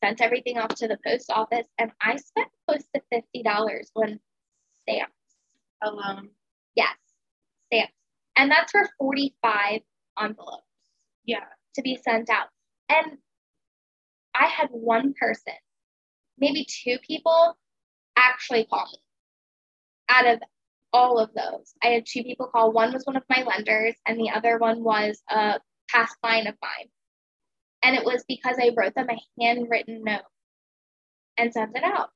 sent 0.04 0.20
everything 0.20 0.58
off 0.58 0.74
to 0.76 0.88
the 0.88 0.98
post 1.06 1.30
office, 1.30 1.66
and 1.78 1.90
I 2.00 2.16
spent 2.16 2.48
close 2.66 2.84
to 2.94 3.02
fifty 3.10 3.42
dollars 3.42 3.90
on 3.94 4.20
stamps 4.82 5.12
alone. 5.82 6.30
Yes, 6.74 6.96
stamps, 7.66 7.92
and 8.36 8.50
that's 8.50 8.72
for 8.72 8.88
forty-five 8.98 9.80
envelopes. 10.20 10.64
Yeah, 11.24 11.44
to 11.74 11.82
be 11.82 11.96
sent 11.96 12.30
out, 12.30 12.48
and 12.88 13.18
I 14.34 14.46
had 14.46 14.68
one 14.70 15.14
person, 15.20 15.54
maybe 16.38 16.66
two 16.68 16.98
people, 17.06 17.56
actually 18.16 18.66
call 18.66 18.86
me. 18.92 18.98
Out 20.08 20.26
of 20.26 20.40
all 20.92 21.18
of 21.18 21.30
those, 21.34 21.74
I 21.82 21.88
had 21.88 22.06
two 22.06 22.22
people 22.22 22.46
call. 22.46 22.72
One 22.72 22.92
was 22.92 23.04
one 23.04 23.16
of 23.16 23.24
my 23.28 23.42
lenders, 23.42 23.94
and 24.06 24.18
the 24.18 24.30
other 24.30 24.58
one 24.58 24.82
was 24.82 25.22
a 25.28 25.60
past 25.90 26.16
client 26.22 26.48
of 26.48 26.54
mine. 26.62 26.88
And 27.82 27.96
it 27.96 28.04
was 28.04 28.24
because 28.26 28.56
I 28.60 28.72
wrote 28.76 28.94
them 28.94 29.08
a 29.10 29.42
handwritten 29.42 30.02
note 30.04 30.22
and 31.36 31.52
sent 31.52 31.76
it 31.76 31.84
out. 31.84 32.10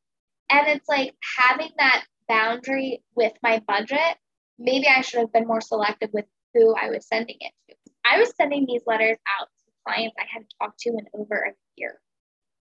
And 0.50 0.68
it's 0.68 0.88
like 0.88 1.14
having 1.38 1.70
that 1.78 2.04
boundary 2.28 3.02
with 3.14 3.32
my 3.42 3.62
budget, 3.66 4.16
maybe 4.58 4.86
I 4.88 5.00
should 5.00 5.20
have 5.20 5.32
been 5.32 5.46
more 5.46 5.60
selective 5.60 6.10
with 6.12 6.26
who 6.54 6.74
I 6.74 6.90
was 6.90 7.06
sending 7.06 7.36
it 7.40 7.52
to. 7.68 7.76
I 8.04 8.18
was 8.18 8.32
sending 8.36 8.66
these 8.66 8.82
letters 8.86 9.18
out 9.38 9.46
to 9.46 9.72
clients 9.86 10.16
I 10.18 10.24
hadn't 10.30 10.52
talked 10.60 10.80
to 10.80 10.90
in 10.90 11.06
over 11.14 11.36
a 11.36 11.52
year. 11.76 12.00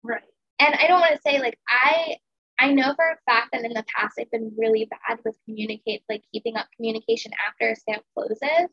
Right. 0.04 0.22
And 0.60 0.74
I 0.76 0.88
don't 0.88 1.02
want 1.02 1.16
to 1.16 1.22
say 1.22 1.40
like 1.40 1.60
I 1.70 2.18
I 2.60 2.72
know 2.72 2.94
for 2.96 3.06
a 3.06 3.18
fact 3.30 3.50
that 3.52 3.66
in 3.66 3.74
the 3.74 3.84
past 3.96 4.16
I've 4.20 4.32
been 4.32 4.54
really 4.58 4.90
bad 4.90 5.20
with 5.26 5.36
communicate 5.46 6.04
like 6.10 6.24
keeping 6.32 6.56
up 6.56 6.68
communication 6.76 7.32
after 7.46 7.70
a 7.70 7.76
sale 7.76 8.04
closes. 8.14 8.70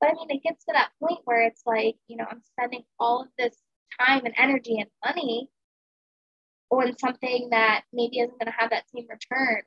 But 0.00 0.10
I 0.10 0.14
mean 0.14 0.30
it 0.30 0.42
gets 0.42 0.64
to 0.66 0.72
that 0.72 0.90
point 1.00 1.20
where 1.24 1.46
it's 1.46 1.62
like, 1.66 1.96
you 2.06 2.16
know, 2.16 2.26
I'm 2.30 2.42
spending 2.42 2.84
all 2.98 3.22
of 3.22 3.28
this 3.38 3.56
time 4.00 4.24
and 4.24 4.34
energy 4.36 4.78
and 4.78 4.90
money 5.04 5.50
on 6.70 6.98
something 6.98 7.48
that 7.50 7.82
maybe 7.92 8.18
isn't 8.18 8.38
going 8.38 8.52
to 8.52 8.58
have 8.58 8.70
that 8.70 8.84
same 8.94 9.06
return. 9.08 9.62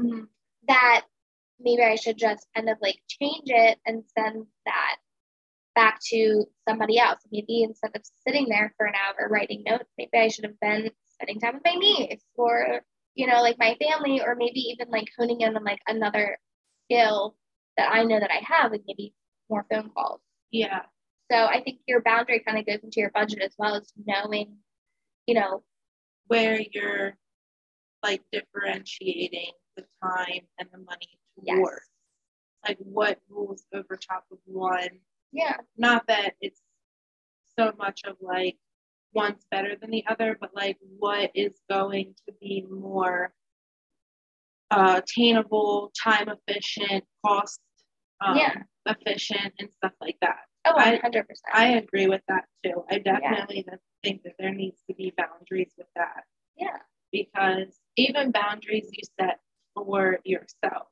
Mm-hmm. 0.00 0.24
That 0.68 1.02
maybe 1.60 1.82
I 1.82 1.94
should 1.96 2.18
just 2.18 2.46
kind 2.54 2.68
of 2.68 2.78
like 2.80 3.00
change 3.08 3.46
it 3.46 3.78
and 3.86 4.04
send 4.18 4.46
that 4.66 4.96
back 5.74 6.00
to 6.10 6.44
somebody 6.68 6.98
else. 6.98 7.20
Maybe 7.30 7.62
instead 7.62 7.92
of 7.94 8.02
sitting 8.26 8.48
there 8.48 8.74
for 8.76 8.86
an 8.86 8.94
hour 8.94 9.28
writing 9.28 9.62
notes, 9.66 9.90
maybe 9.96 10.10
I 10.14 10.28
should 10.28 10.44
have 10.44 10.60
been 10.60 10.90
spending 11.14 11.40
time 11.40 11.54
with 11.54 11.62
my 11.64 11.74
niece 11.74 12.22
or, 12.34 12.80
you 13.14 13.26
know, 13.26 13.40
like 13.42 13.58
my 13.58 13.76
family, 13.80 14.20
or 14.20 14.34
maybe 14.34 14.60
even 14.60 14.90
like 14.90 15.08
honing 15.18 15.40
in 15.40 15.56
on 15.56 15.64
like 15.64 15.80
another 15.86 16.38
skill 16.84 17.36
that 17.76 17.90
I 17.92 18.04
know 18.04 18.18
that 18.20 18.30
I 18.30 18.42
have, 18.44 18.72
like 18.72 18.82
maybe 18.86 19.14
more 19.48 19.66
phone 19.70 19.90
calls. 19.90 20.20
Yeah. 20.50 20.82
So 21.30 21.38
I 21.38 21.62
think 21.62 21.78
your 21.86 22.02
boundary 22.02 22.40
kind 22.40 22.58
of 22.58 22.66
goes 22.66 22.80
into 22.82 23.00
your 23.00 23.10
budget 23.10 23.40
as 23.42 23.54
well 23.58 23.74
as 23.74 23.92
knowing, 24.04 24.56
you 25.26 25.34
know, 25.34 25.62
where 26.26 26.60
you're 26.72 27.16
like 28.02 28.22
differentiating 28.32 29.52
the 29.76 29.84
time 30.02 30.40
and 30.58 30.68
the 30.72 30.78
money 30.78 31.18
towards. 31.36 31.80
Yes. 32.64 32.68
Like 32.68 32.78
what 32.78 33.18
rules 33.28 33.64
over 33.72 33.96
top 33.96 34.24
of 34.30 34.38
one 34.44 34.90
yeah. 35.32 35.56
Not 35.76 36.06
that 36.08 36.34
it's 36.40 36.60
so 37.58 37.72
much 37.78 38.02
of 38.06 38.16
like 38.20 38.56
one's 39.14 39.44
better 39.50 39.76
than 39.80 39.90
the 39.90 40.04
other, 40.08 40.36
but 40.40 40.50
like 40.54 40.76
what 40.98 41.30
is 41.34 41.52
going 41.68 42.14
to 42.26 42.34
be 42.40 42.66
more 42.70 43.32
uh, 44.70 45.00
attainable, 45.02 45.90
time 46.02 46.28
efficient, 46.28 47.04
cost 47.24 47.60
um, 48.24 48.36
yeah. 48.36 48.54
Efficient, 48.86 49.54
and 49.58 49.68
stuff 49.78 49.92
like 50.00 50.16
that. 50.20 50.40
Oh, 50.64 50.74
100%. 50.76 51.24
I, 51.52 51.64
I 51.64 51.68
agree 51.78 52.06
with 52.06 52.22
that 52.28 52.44
too. 52.64 52.84
I 52.90 52.98
definitely 52.98 53.64
yeah. 53.66 53.76
think 54.04 54.22
that 54.22 54.34
there 54.38 54.54
needs 54.54 54.80
to 54.88 54.94
be 54.94 55.12
boundaries 55.16 55.72
with 55.76 55.88
that. 55.96 56.24
Yeah. 56.56 56.78
Because 57.10 57.78
even 57.96 58.30
boundaries 58.30 58.88
you 58.92 59.02
set 59.18 59.40
for 59.74 60.18
yourself. 60.24 60.86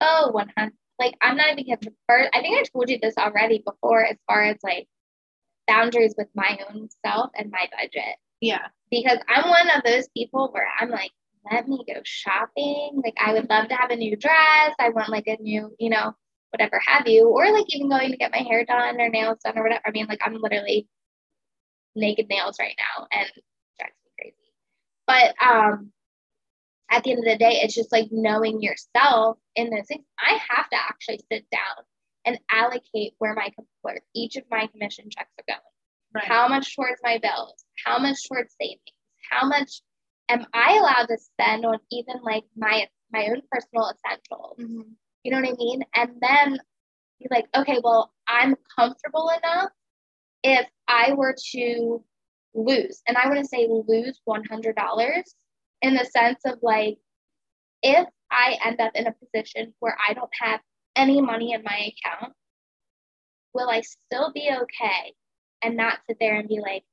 Oh, 0.00 0.30
100 0.32 0.72
like 0.98 1.14
I'm 1.20 1.36
not 1.36 1.58
even 1.58 1.78
the 1.82 1.92
first. 2.08 2.30
I 2.34 2.40
think 2.40 2.58
I 2.58 2.62
told 2.62 2.88
you 2.88 2.98
this 3.00 3.16
already 3.18 3.62
before, 3.64 4.04
as 4.04 4.16
far 4.26 4.44
as 4.44 4.56
like 4.62 4.88
boundaries 5.66 6.14
with 6.16 6.28
my 6.34 6.58
own 6.70 6.88
self 7.04 7.30
and 7.36 7.50
my 7.50 7.68
budget. 7.76 8.16
Yeah. 8.40 8.66
Because 8.90 9.18
I'm 9.28 9.48
one 9.48 9.68
of 9.70 9.82
those 9.84 10.08
people 10.16 10.50
where 10.52 10.68
I'm 10.78 10.90
like, 10.90 11.10
let 11.50 11.68
me 11.68 11.84
go 11.86 12.00
shopping. 12.04 13.02
Like 13.04 13.16
I 13.22 13.32
would 13.32 13.48
love 13.48 13.68
to 13.68 13.74
have 13.74 13.90
a 13.90 13.96
new 13.96 14.16
dress. 14.16 14.74
I 14.78 14.90
want 14.90 15.08
like 15.08 15.26
a 15.26 15.40
new, 15.40 15.74
you 15.78 15.90
know, 15.90 16.14
whatever 16.56 16.80
have 16.86 17.06
you, 17.06 17.28
or 17.28 17.52
like 17.52 17.66
even 17.68 17.88
going 17.88 18.10
to 18.10 18.16
get 18.16 18.32
my 18.32 18.38
hair 18.38 18.64
done 18.64 19.00
or 19.00 19.08
nails 19.08 19.38
done 19.44 19.58
or 19.58 19.62
whatever. 19.62 19.82
I 19.86 19.90
mean, 19.90 20.06
like 20.06 20.20
I'm 20.24 20.40
literally 20.40 20.88
naked 21.94 22.28
nails 22.28 22.56
right 22.58 22.76
now 22.78 23.06
and 23.12 23.30
drives 23.78 23.94
me 24.04 24.10
crazy. 24.18 24.52
But 25.06 25.34
um 25.44 25.92
at 26.90 27.02
the 27.02 27.10
end 27.10 27.18
of 27.18 27.24
the 27.24 27.36
day, 27.36 27.60
it's 27.62 27.74
just 27.74 27.92
like 27.92 28.08
knowing 28.10 28.62
yourself 28.62 29.38
in 29.56 29.70
those 29.70 29.86
things. 29.88 30.04
I 30.18 30.38
have 30.48 30.70
to 30.70 30.76
actually 30.76 31.20
sit 31.30 31.44
down 31.50 31.84
and 32.24 32.38
allocate 32.50 33.14
where 33.18 33.34
my 33.34 33.50
where 33.82 34.00
each 34.14 34.36
of 34.36 34.44
my 34.50 34.66
commission 34.68 35.10
checks 35.10 35.32
are 35.38 35.54
going. 35.54 35.60
Right. 36.14 36.24
How 36.24 36.48
much 36.48 36.74
towards 36.74 37.00
my 37.02 37.18
bills? 37.18 37.64
How 37.84 37.98
much 37.98 38.16
towards 38.28 38.54
savings? 38.60 38.80
How 39.30 39.46
much 39.46 39.82
am 40.28 40.46
I 40.54 40.78
allowed 40.78 41.06
to 41.06 41.18
spend 41.18 41.66
on 41.66 41.78
even 41.90 42.16
like 42.22 42.44
my 42.56 42.86
my 43.12 43.26
own 43.28 43.42
personal 43.50 43.90
essentials. 43.90 44.58
You 45.26 45.32
know 45.32 45.40
what 45.40 45.48
I 45.48 45.56
mean? 45.58 45.82
And 45.92 46.10
then 46.20 46.58
be 47.18 47.26
like, 47.32 47.46
okay, 47.56 47.80
well, 47.82 48.12
I'm 48.28 48.54
comfortable 48.78 49.28
enough 49.30 49.70
if 50.44 50.68
I 50.86 51.14
were 51.14 51.34
to 51.50 52.04
lose, 52.54 53.02
and 53.08 53.16
I 53.16 53.26
want 53.26 53.40
to 53.40 53.44
say 53.44 53.66
lose 53.68 54.20
$100 54.28 55.22
in 55.82 55.94
the 55.96 56.04
sense 56.04 56.38
of 56.46 56.60
like, 56.62 56.98
if 57.82 58.06
I 58.30 58.56
end 58.64 58.80
up 58.80 58.92
in 58.94 59.08
a 59.08 59.14
position 59.14 59.74
where 59.80 59.98
I 60.08 60.12
don't 60.12 60.30
have 60.40 60.60
any 60.94 61.20
money 61.20 61.54
in 61.54 61.64
my 61.64 61.90
account, 61.90 62.32
will 63.52 63.68
I 63.68 63.80
still 63.80 64.30
be 64.32 64.48
okay 64.48 65.12
and 65.60 65.76
not 65.76 65.98
sit 66.08 66.18
there 66.20 66.36
and 66.36 66.48
be 66.48 66.60
like, 66.60 66.84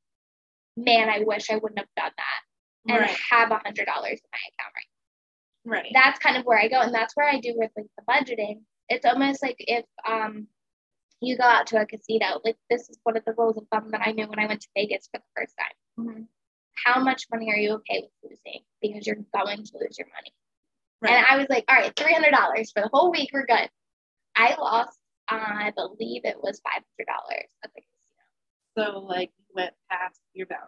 man, 0.76 1.08
I 1.08 1.20
wish 1.20 1.52
I 1.52 1.58
wouldn't 1.58 1.78
have 1.78 1.88
done 1.96 2.14
that 2.18 2.92
and 2.96 3.02
Right. 3.02 3.18
have 3.30 3.50
hundred 3.50 3.86
dollars 3.86 4.20
in 4.20 4.30
my 4.32 4.40
account 4.40 4.74
right 4.76 4.93
Right. 5.66 5.92
that's 5.94 6.20
kind 6.20 6.36
of 6.38 6.44
where 6.46 6.60
I 6.60 6.68
go, 6.68 6.82
and 6.82 6.94
that's 6.94 7.16
where 7.16 7.28
I 7.28 7.40
do 7.40 7.54
with 7.56 7.72
like 7.78 7.88
the 7.98 8.04
budgeting. 8.08 8.62
It's 8.90 9.06
almost 9.06 9.42
like 9.42 9.56
if 9.60 9.86
um 10.08 10.48
you 11.22 11.38
go 11.38 11.44
out 11.46 11.68
to 11.68 11.80
a 11.82 11.86
casino, 11.86 12.42
like 12.44 12.58
this 12.70 12.90
is 12.90 13.00
one 13.04 13.16
of 13.16 13.24
the 13.26 13.34
rules 13.38 13.56
of 13.58 13.64
thumb 13.72 13.92
that 13.92 14.02
I 14.06 14.12
knew 14.12 14.28
when 14.28 14.40
I 14.40 14.46
went 14.46 14.62
to 14.62 14.68
Vegas 14.76 15.08
for 15.12 15.20
the 15.20 15.42
first 15.42 15.54
time. 15.58 16.06
Mhm. 16.06 16.28
How 16.86 17.02
much 17.02 17.28
money 17.32 17.50
are 17.52 17.58
you 17.58 17.74
okay 17.76 18.04
with 18.22 18.32
losing? 18.32 18.62
Because 18.82 19.08
you're 19.08 19.16
going 19.34 19.64
to 19.64 19.78
lose 19.80 19.98
your 19.98 20.08
money. 20.08 20.34
Right. 21.02 21.14
And 21.14 21.26
I 21.26 21.38
was 21.38 21.48
like, 21.50 21.64
all 21.70 21.76
right, 21.76 21.94
three 21.96 22.14
hundred 22.14 22.32
dollars 22.32 22.72
for 22.72 22.82
the 22.82 22.90
whole 22.92 23.12
week, 23.12 23.30
we're 23.32 23.46
good. 23.46 23.70
I 24.36 24.56
lost, 24.60 24.98
uh, 25.32 25.36
I 25.38 25.72
believe 25.76 26.26
it 26.26 26.38
was 26.42 26.60
five 26.62 26.84
hundred 26.98 27.08
dollars 27.08 27.50
at 27.64 27.72
the 27.74 27.82
casino. 27.82 28.92
so 28.92 29.00
like 29.00 29.32
you 29.38 29.46
went 29.56 29.74
past 29.90 30.20
your 30.34 30.48
boundary. 30.48 30.68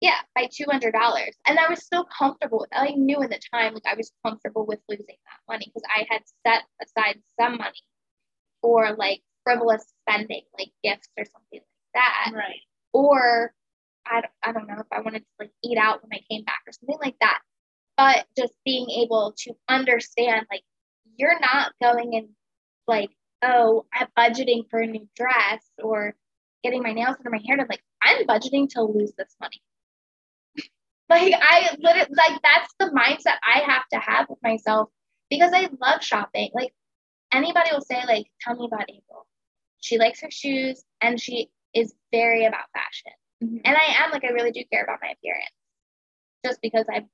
Yeah, 0.00 0.18
by 0.34 0.48
two 0.50 0.64
hundred 0.70 0.92
dollars, 0.92 1.36
and 1.46 1.58
I 1.58 1.68
was 1.68 1.82
still 1.84 2.04
comfortable 2.06 2.60
with. 2.60 2.70
I 2.72 2.92
knew 2.92 3.20
in 3.22 3.28
the 3.30 3.40
time, 3.52 3.74
like 3.74 3.84
I 3.86 3.94
was 3.96 4.12
comfortable 4.24 4.64
with 4.66 4.78
losing 4.88 5.06
that 5.08 5.40
money 5.52 5.66
because 5.66 5.82
I 5.94 6.06
had 6.10 6.22
set 6.46 6.62
aside 6.82 7.20
some 7.38 7.58
money 7.58 7.82
for 8.62 8.94
like 8.96 9.22
frivolous 9.44 9.84
spending, 10.08 10.42
like 10.58 10.70
gifts 10.82 11.08
or 11.18 11.24
something 11.24 11.60
like 11.60 11.62
that, 11.94 12.32
Right. 12.34 12.60
or 12.92 13.54
I, 14.06 14.22
don't- 14.22 14.32
I 14.42 14.52
don't 14.52 14.66
know 14.68 14.80
if 14.80 14.86
I 14.92 15.00
wanted 15.02 15.20
to 15.20 15.26
like 15.38 15.52
eat 15.64 15.78
out 15.78 16.02
when 16.02 16.12
I 16.12 16.22
came 16.30 16.44
back 16.44 16.60
or 16.66 16.72
something 16.72 16.98
like 17.02 17.16
that. 17.20 17.40
But 17.96 18.26
just 18.36 18.54
being 18.64 18.88
able 18.90 19.34
to 19.40 19.54
understand, 19.68 20.46
like 20.50 20.62
you're 21.16 21.38
not 21.40 21.72
going 21.82 22.14
and 22.16 22.28
like, 22.86 23.10
oh, 23.42 23.86
I'm 23.92 24.08
budgeting 24.18 24.68
for 24.70 24.80
a 24.80 24.86
new 24.86 25.06
dress 25.16 25.62
or 25.82 26.14
getting 26.64 26.82
my 26.82 26.92
nails 26.92 27.16
done 27.16 27.26
or 27.26 27.30
my 27.30 27.42
hair 27.46 27.56
done. 27.58 27.66
Like 27.68 27.82
I'm 28.02 28.26
budgeting 28.26 28.68
to 28.70 28.82
lose 28.82 29.12
this 29.18 29.34
money. 29.40 29.60
Like 31.10 31.34
I 31.36 31.76
literally 31.80 32.14
like 32.16 32.40
that's 32.42 32.72
the 32.78 32.86
mindset 32.86 33.36
I 33.44 33.58
have 33.66 33.82
to 33.92 33.98
have 33.98 34.28
with 34.28 34.38
myself 34.44 34.88
because 35.28 35.50
I 35.52 35.68
love 35.80 36.02
shopping. 36.04 36.50
Like 36.54 36.72
anybody 37.32 37.70
will 37.72 37.80
say, 37.80 38.00
like, 38.06 38.26
tell 38.40 38.54
me 38.54 38.66
about 38.66 38.88
April. 38.88 39.26
She 39.80 39.98
likes 39.98 40.20
her 40.20 40.30
shoes 40.30 40.84
and 41.00 41.20
she 41.20 41.50
is 41.74 41.92
very 42.12 42.44
about 42.44 42.64
fashion. 42.72 43.12
Mhm. 43.42 43.60
And 43.64 43.76
I 43.76 44.04
am 44.04 44.12
like 44.12 44.24
I 44.24 44.28
really 44.28 44.52
do 44.52 44.62
care 44.72 44.84
about 44.84 45.00
my 45.02 45.08
appearance. 45.10 45.50
Just 46.44 46.60
because 46.62 46.86
I 46.88 47.04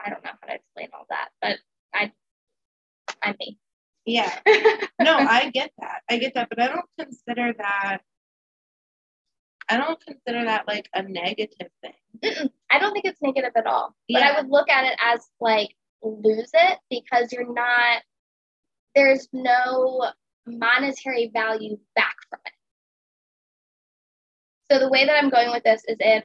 I 0.00 0.10
don't 0.10 0.24
know 0.24 0.30
how 0.40 0.48
to 0.48 0.54
explain 0.54 0.88
all 0.94 1.06
that, 1.10 1.28
but 1.42 1.58
I 1.92 2.12
I'm 3.22 3.36
me. 3.38 3.58
Yeah. 4.06 4.32
No, 5.00 5.16
I 5.16 5.50
get 5.50 5.70
that. 5.80 6.02
I 6.08 6.16
get 6.16 6.32
that, 6.34 6.48
but 6.48 6.58
I 6.58 6.68
don't 6.68 6.88
consider 6.98 7.52
that. 7.58 7.98
I 9.68 9.76
don't 9.76 10.00
consider 10.00 10.44
that 10.44 10.66
like 10.66 10.88
a 10.94 11.02
negative 11.02 11.68
thing. 11.82 11.92
Mm-mm. 12.24 12.50
I 12.70 12.78
don't 12.78 12.92
think 12.92 13.04
it's 13.04 13.20
negative 13.22 13.52
at 13.56 13.66
all. 13.66 13.94
But 14.08 14.20
Yeah. 14.20 14.28
I 14.30 14.40
would 14.40 14.50
look 14.50 14.68
at 14.68 14.84
it 14.84 14.98
as 15.02 15.28
like 15.40 15.74
lose 16.02 16.50
it 16.52 16.78
because 16.90 17.32
you're 17.32 17.52
not 17.52 18.02
there's 18.94 19.28
no 19.32 20.10
monetary 20.46 21.30
value 21.32 21.78
back 21.96 22.14
from 22.30 22.40
it. 22.46 22.52
So 24.70 24.78
the 24.78 24.88
way 24.88 25.04
that 25.06 25.16
I'm 25.22 25.30
going 25.30 25.50
with 25.50 25.64
this 25.64 25.82
is 25.86 25.96
if 26.00 26.24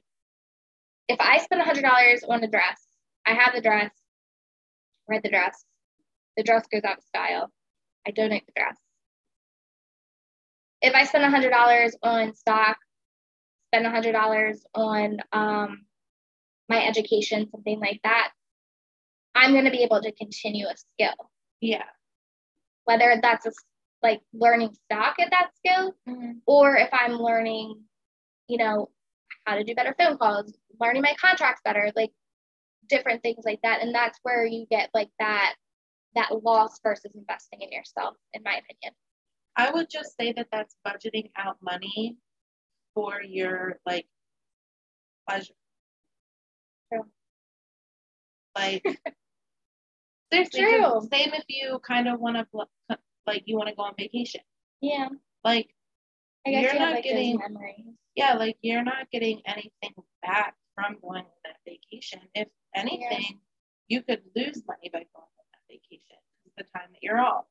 if 1.07 1.19
I 1.19 1.39
spend 1.39 1.61
hundred 1.61 1.83
dollars 1.83 2.23
on 2.27 2.43
a 2.43 2.47
dress, 2.47 2.81
I 3.25 3.33
have 3.33 3.53
the 3.55 3.61
dress, 3.61 3.91
wear 5.07 5.19
the 5.21 5.29
dress, 5.29 5.65
the 6.37 6.43
dress 6.43 6.65
goes 6.71 6.83
out 6.83 6.99
of 6.99 7.03
style, 7.03 7.51
I 8.07 8.11
donate 8.11 8.45
the 8.45 8.53
dress. 8.55 8.77
If 10.81 10.93
I 10.93 11.03
spend 11.05 11.25
hundred 11.25 11.49
dollars 11.49 11.95
on 12.03 12.35
stock, 12.35 12.77
spend 13.67 13.87
hundred 13.87 14.13
dollars 14.13 14.63
on 14.75 15.17
um, 15.33 15.85
my 16.69 16.85
education, 16.85 17.49
something 17.51 17.79
like 17.79 17.99
that, 18.03 18.31
I'm 19.35 19.51
going 19.51 19.65
to 19.65 19.71
be 19.71 19.83
able 19.83 20.01
to 20.01 20.11
continue 20.11 20.67
a 20.67 20.75
skill, 20.75 21.29
Yeah. 21.61 21.85
whether 22.85 23.19
that's 23.21 23.45
a, 23.45 23.51
like 24.01 24.21
learning 24.33 24.73
stock 24.85 25.15
at 25.19 25.31
that 25.31 25.49
skill, 25.57 25.93
mm-hmm. 26.07 26.31
or 26.45 26.77
if 26.77 26.89
I'm 26.93 27.13
learning, 27.13 27.81
you 28.47 28.57
know, 28.57 28.89
how 29.45 29.55
to 29.55 29.63
do 29.63 29.75
better 29.75 29.95
phone 29.97 30.17
calls, 30.17 30.53
learning 30.79 31.01
my 31.01 31.15
contracts 31.19 31.61
better, 31.65 31.91
like 31.95 32.11
different 32.87 33.21
things 33.21 33.43
like 33.45 33.59
that. 33.63 33.81
And 33.81 33.93
that's 33.93 34.19
where 34.23 34.45
you 34.45 34.65
get 34.69 34.89
like 34.93 35.09
that 35.19 35.55
that 36.15 36.43
loss 36.43 36.79
versus 36.81 37.11
investing 37.13 37.61
in 37.61 37.71
yourself, 37.71 38.15
in 38.33 38.41
my 38.43 38.51
opinion. 38.51 38.93
I 39.55 39.71
would 39.71 39.89
just 39.89 40.15
say 40.19 40.33
that 40.33 40.47
that's 40.51 40.75
budgeting 40.85 41.29
out 41.37 41.57
money 41.61 42.17
for 42.95 43.21
your 43.21 43.79
like 43.85 44.07
pleasure. 45.27 45.53
Like 48.55 48.83
seriously, 50.33 50.61
True. 50.61 51.01
same 51.11 51.33
if 51.33 51.43
you 51.47 51.79
kind 51.85 52.07
of 52.07 52.19
want 52.19 52.37
to 52.37 52.67
like 53.27 53.43
you 53.45 53.55
want 53.57 53.69
to 53.69 53.75
go 53.75 53.83
on 53.83 53.93
vacation. 53.97 54.41
Yeah, 54.81 55.09
Like 55.43 55.69
I 56.47 56.51
guess 56.51 56.63
You're 56.63 56.73
you 56.73 56.79
not 56.79 56.93
like 56.93 57.03
getting- 57.03 57.37
memories. 57.37 57.85
yeah, 58.15 58.33
like 58.33 58.57
you're 58.61 58.83
not 58.83 59.09
getting 59.11 59.41
anything 59.45 59.93
back 60.21 60.55
from 60.75 60.97
going 61.01 61.23
on 61.25 61.31
that 61.43 61.57
vacation. 61.65 62.21
If 62.33 62.47
anything, 62.75 63.39
you 63.87 64.01
could 64.01 64.21
lose 64.35 64.63
money 64.67 64.89
by 64.91 64.99
going 64.99 65.27
on 65.39 65.45
that 65.51 65.61
vacation. 65.69 66.17
The 66.57 66.63
time 66.75 66.89
that 66.91 67.01
you're 67.01 67.19
off. 67.19 67.45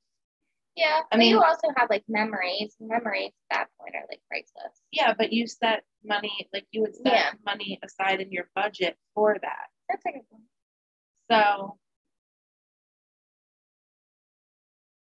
Yeah, 0.75 1.01
I 1.13 1.17
mean- 1.17 1.31
you 1.31 1.43
also 1.43 1.69
have 1.77 1.91
like 1.91 2.05
memories. 2.09 2.75
Memories 2.81 3.33
at 3.51 3.57
that 3.57 3.69
point 3.79 3.95
are 3.95 4.07
like 4.11 4.21
priceless. 4.29 4.81
Yeah, 4.93 5.13
but 5.17 5.33
you 5.33 5.47
set 5.47 5.85
money 6.05 6.49
like 6.53 6.67
you 6.73 6.83
would 6.83 6.95
set 6.97 7.07
Yeah. 7.13 7.31
money 7.45 7.79
aside 7.85 8.21
in 8.21 8.31
your 8.33 8.49
budget 8.55 8.97
for 9.15 9.37
that. 9.41 9.67
That's 9.89 10.05
a 10.07 10.13
good 10.13 10.23
one. 10.31 10.43
So 11.31 11.79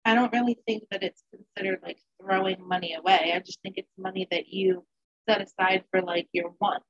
I 0.04 0.14
don't 0.14 0.32
really 0.32 0.58
think 0.66 0.84
that 0.90 1.02
it's 1.02 1.22
considered 1.34 1.80
like 1.82 1.98
throwing 2.20 2.66
money 2.66 2.94
away. 2.94 3.32
I 3.34 3.40
just 3.40 3.60
think 3.62 3.76
it's 3.76 3.92
money 3.98 4.26
that 4.30 4.48
you 4.48 4.84
set 5.28 5.42
aside 5.42 5.84
for 5.90 6.00
like 6.00 6.28
your 6.32 6.54
wants. 6.60 6.86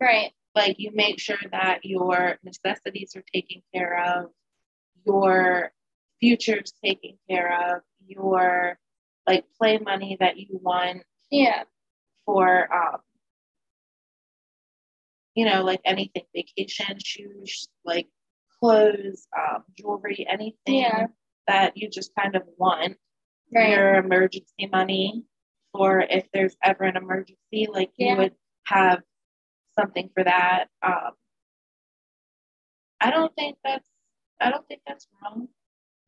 Right. 0.00 0.32
Like 0.54 0.76
you 0.78 0.90
make 0.94 1.20
sure 1.20 1.38
that 1.52 1.84
your 1.84 2.38
necessities 2.42 3.14
are 3.16 3.24
taken 3.34 3.62
care 3.74 4.18
of, 4.18 4.30
your 5.04 5.72
future's 6.20 6.72
taken 6.84 7.18
care 7.28 7.74
of, 7.74 7.82
your 8.06 8.78
like 9.26 9.44
play 9.58 9.78
money 9.78 10.16
that 10.20 10.38
you 10.38 10.58
want 10.62 11.02
Yeah. 11.30 11.64
for 12.24 12.72
um 12.74 13.00
you 15.34 15.44
know 15.44 15.62
like 15.62 15.80
anything 15.84 16.24
vacation 16.34 16.96
shoes 17.04 17.68
like 17.84 18.08
clothes 18.60 19.26
um 19.38 19.64
jewelry 19.78 20.26
anything 20.28 20.56
Yeah. 20.82 21.06
that 21.46 21.76
you 21.76 21.88
just 21.88 22.12
kind 22.18 22.34
of 22.36 22.42
want 22.56 22.96
Right. 23.54 23.70
your 23.70 23.94
emergency 23.94 24.66
money 24.70 25.24
for 25.72 26.00
if 26.00 26.26
there's 26.32 26.56
ever 26.62 26.84
an 26.84 26.96
emergency 26.96 27.66
like 27.72 27.90
you 27.96 28.14
would 28.16 28.34
have 28.66 29.00
something 29.78 30.10
for 30.14 30.24
that 30.24 30.66
um 30.82 31.12
i 33.00 33.10
don't 33.10 33.34
think 33.36 33.56
that's 33.64 33.88
i 34.40 34.50
don't 34.50 34.66
think 34.68 34.82
that's 34.86 35.06
wrong 35.22 35.48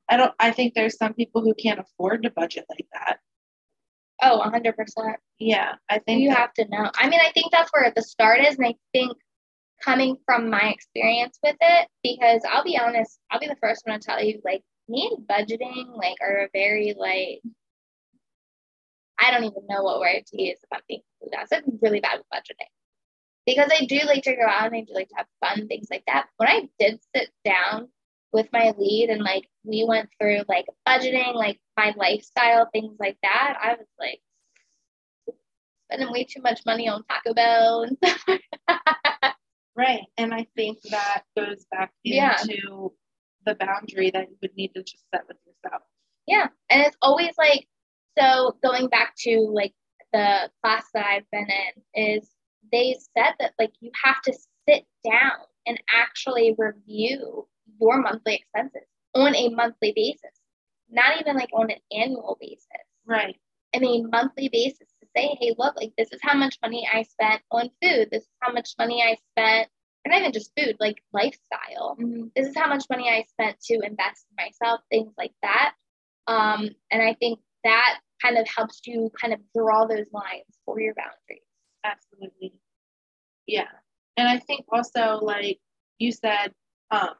i 0.08 0.16
don't 0.16 0.34
i 0.38 0.50
think 0.50 0.74
there's 0.74 0.96
some 0.96 1.14
people 1.14 1.40
who 1.42 1.54
can't 1.54 1.80
afford 1.80 2.22
to 2.22 2.30
budget 2.30 2.64
like 2.68 2.86
that 2.92 3.18
Oh, 4.22 4.38
100%. 4.44 4.74
yeah 5.38 5.76
i 5.88 5.98
think 5.98 6.20
You 6.20 6.28
that- 6.28 6.38
have 6.38 6.52
to 6.54 6.66
know. 6.68 6.90
I 6.94 7.08
mean, 7.08 7.20
I 7.22 7.30
think 7.32 7.50
that's 7.50 7.70
where 7.72 7.90
the 7.96 8.02
start 8.02 8.40
is. 8.44 8.58
And 8.58 8.66
I 8.66 8.74
think 8.92 9.16
coming 9.82 10.16
from 10.26 10.50
my 10.50 10.70
experience 10.70 11.38
with 11.42 11.56
it, 11.60 11.88
because 12.02 12.42
I'll 12.48 12.64
be 12.64 12.78
honest, 12.78 13.18
I'll 13.30 13.40
be 13.40 13.46
the 13.48 13.56
first 13.56 13.82
one 13.86 13.98
to 13.98 14.06
tell 14.06 14.22
you, 14.22 14.40
like, 14.44 14.62
me 14.88 15.10
and 15.16 15.26
budgeting, 15.26 15.96
like, 15.96 16.16
are 16.20 16.44
a 16.44 16.48
very, 16.52 16.94
like, 16.96 17.40
I 19.20 19.30
don't 19.30 19.44
even 19.44 19.66
know 19.68 19.82
what 19.82 20.00
word 20.00 20.24
to 20.26 20.42
use 20.42 20.58
if 20.62 20.68
I'm 20.72 20.80
being. 20.88 21.02
I'm 21.32 21.78
really 21.82 22.00
bad 22.00 22.18
with 22.18 22.26
budgeting. 22.32 22.70
Because 23.46 23.70
I 23.72 23.84
do 23.84 23.98
like 24.06 24.22
to 24.24 24.36
go 24.36 24.46
out 24.46 24.66
and 24.66 24.76
I 24.76 24.80
do 24.80 24.94
like 24.94 25.08
to 25.08 25.16
have 25.16 25.26
fun, 25.40 25.68
things 25.68 25.88
like 25.90 26.04
that. 26.06 26.26
When 26.36 26.48
I 26.48 26.68
did 26.78 27.00
sit 27.14 27.30
down 27.44 27.88
with 28.32 28.48
my 28.52 28.72
lead 28.78 29.10
and 29.10 29.22
like 29.22 29.48
we 29.64 29.84
went 29.86 30.08
through 30.20 30.42
like 30.48 30.66
budgeting, 30.86 31.34
like 31.34 31.58
my 31.76 31.94
lifestyle, 31.96 32.68
things 32.72 32.96
like 32.98 33.18
that, 33.22 33.58
I 33.60 33.74
was 33.74 33.86
like 33.98 34.20
spending 35.90 36.12
way 36.12 36.24
too 36.24 36.42
much 36.42 36.60
money 36.64 36.88
on 36.88 37.04
Taco 37.04 37.34
Bell 37.34 37.82
and 37.82 37.96
stuff. 37.98 38.38
Right. 39.80 40.02
And 40.18 40.34
I 40.34 40.46
think 40.54 40.78
that 40.90 41.22
goes 41.34 41.64
back 41.70 41.90
Yeah. 42.04 42.36
into 42.42 42.92
the 43.46 43.54
boundary 43.54 44.10
that 44.10 44.28
you 44.28 44.36
would 44.42 44.54
need 44.54 44.74
to 44.74 44.82
just 44.82 45.04
set 45.10 45.26
with 45.26 45.38
yourself. 45.46 45.82
Yeah. 46.26 46.48
And 46.68 46.82
it's 46.82 46.98
always 47.00 47.32
like, 47.38 47.66
so 48.18 48.58
going 48.62 48.88
back 48.88 49.14
to 49.20 49.38
like 49.40 49.72
the 50.12 50.50
class 50.62 50.84
that 50.92 51.06
I've 51.06 51.30
been 51.32 51.48
in, 51.48 52.18
is 52.18 52.30
they 52.70 52.94
said 53.16 53.32
that 53.38 53.54
like 53.58 53.72
you 53.80 53.90
have 54.04 54.20
to 54.22 54.34
sit 54.68 54.84
down 55.02 55.38
and 55.66 55.82
actually 55.94 56.54
review 56.58 57.48
your 57.80 58.02
monthly 58.02 58.34
expenses 58.34 58.86
on 59.14 59.34
a 59.34 59.48
monthly 59.48 59.92
basis, 59.96 60.40
not 60.90 61.18
even 61.20 61.36
like 61.36 61.48
on 61.54 61.70
an 61.70 61.80
annual 61.90 62.36
basis. 62.38 62.66
Right. 63.06 63.36
On 63.74 63.82
a 63.82 64.02
monthly 64.02 64.50
basis 64.50 64.88
say, 65.16 65.36
hey, 65.40 65.54
look, 65.58 65.76
like 65.76 65.92
this 65.96 66.12
is 66.12 66.20
how 66.22 66.34
much 66.34 66.56
money 66.62 66.88
I 66.92 67.02
spent 67.02 67.42
on 67.50 67.70
food. 67.82 68.08
This 68.10 68.22
is 68.22 68.28
how 68.40 68.52
much 68.52 68.70
money 68.78 69.02
I 69.02 69.16
spent, 69.32 69.68
or 70.06 70.10
not 70.10 70.20
even 70.20 70.32
just 70.32 70.52
food, 70.58 70.76
like 70.80 71.02
lifestyle. 71.12 71.96
Mm-hmm. 72.00 72.28
This 72.36 72.48
is 72.48 72.56
how 72.56 72.68
much 72.68 72.84
money 72.90 73.08
I 73.08 73.24
spent 73.28 73.60
to 73.62 73.74
invest 73.74 74.26
in 74.30 74.44
myself, 74.44 74.80
things 74.90 75.12
like 75.18 75.32
that. 75.42 75.74
Um, 76.26 76.70
and 76.90 77.02
I 77.02 77.14
think 77.14 77.40
that 77.64 77.98
kind 78.22 78.38
of 78.38 78.46
helps 78.48 78.80
you 78.84 79.10
kind 79.20 79.32
of 79.32 79.40
draw 79.54 79.86
those 79.86 80.06
lines 80.12 80.58
for 80.64 80.80
your 80.80 80.94
boundaries. 80.94 81.46
Absolutely. 81.84 82.54
Yeah. 83.46 83.68
And 84.16 84.28
I 84.28 84.38
think 84.38 84.66
also, 84.70 85.18
like 85.22 85.58
you 85.98 86.12
said, 86.12 86.52
um, 86.90 87.14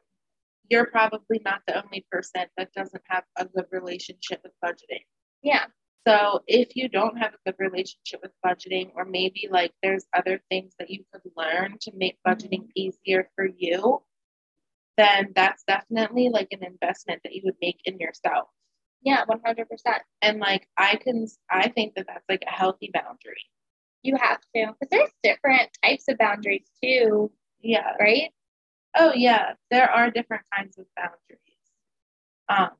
you're 0.69 0.85
probably 0.85 1.41
not 1.43 1.61
the 1.67 1.83
only 1.83 2.05
person 2.09 2.45
that 2.57 2.71
doesn't 2.73 3.03
have 3.07 3.23
a 3.37 3.45
good 3.45 3.65
relationship 3.71 4.41
with 4.43 4.53
budgeting. 4.63 5.03
Yeah. 5.43 5.65
So 6.07 6.41
if 6.47 6.75
you 6.75 6.89
don't 6.89 7.17
have 7.17 7.33
a 7.33 7.51
good 7.51 7.55
relationship 7.59 8.21
with 8.23 8.31
budgeting, 8.43 8.91
or 8.95 9.05
maybe 9.05 9.47
like 9.51 9.71
there's 9.83 10.05
other 10.15 10.41
things 10.49 10.73
that 10.79 10.89
you 10.89 11.03
could 11.13 11.21
learn 11.37 11.77
to 11.81 11.91
make 11.95 12.17
budgeting 12.27 12.67
easier 12.75 13.29
for 13.35 13.47
you, 13.47 14.01
then 14.97 15.31
that's 15.35 15.63
definitely 15.63 16.29
like 16.29 16.47
an 16.51 16.63
investment 16.63 17.21
that 17.23 17.33
you 17.33 17.41
would 17.45 17.55
make 17.61 17.79
in 17.85 17.99
yourself. 17.99 18.47
Yeah, 19.03 19.25
100%. 19.25 19.65
And 20.21 20.39
like 20.39 20.67
I 20.77 20.95
can, 20.95 21.27
I 21.49 21.69
think 21.69 21.95
that 21.95 22.07
that's 22.07 22.25
like 22.29 22.43
a 22.47 22.51
healthy 22.51 22.89
boundary. 22.93 23.41
You 24.03 24.15
have 24.15 24.39
to, 24.55 24.73
because 24.79 24.89
there's 24.89 25.11
different 25.23 25.69
types 25.83 26.05
of 26.07 26.17
boundaries 26.17 26.67
too, 26.83 27.31
Yeah. 27.61 27.93
right? 27.99 28.31
Oh 28.95 29.13
yeah, 29.13 29.53
there 29.69 29.89
are 29.89 30.11
different 30.11 30.43
kinds 30.53 30.77
of 30.77 30.85
boundaries. 30.97 31.39
Um, 32.49 32.71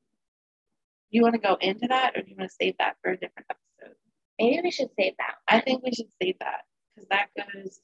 you 1.11 1.21
want 1.23 1.35
to 1.35 1.39
go 1.41 1.57
into 1.59 1.87
that, 1.87 2.13
or 2.15 2.21
do 2.21 2.29
you 2.31 2.35
want 2.37 2.49
to 2.49 2.55
save 2.59 2.75
that 2.79 2.95
for 3.01 3.11
a 3.11 3.17
different 3.17 3.47
episode? 3.49 3.95
Maybe 4.39 4.61
we 4.63 4.71
should 4.71 4.89
save 4.97 5.13
that. 5.17 5.35
I 5.47 5.59
think 5.61 5.83
we 5.83 5.91
should 5.93 6.11
save 6.21 6.39
that 6.39 6.61
because 6.95 7.09
that 7.09 7.27
goes. 7.37 7.79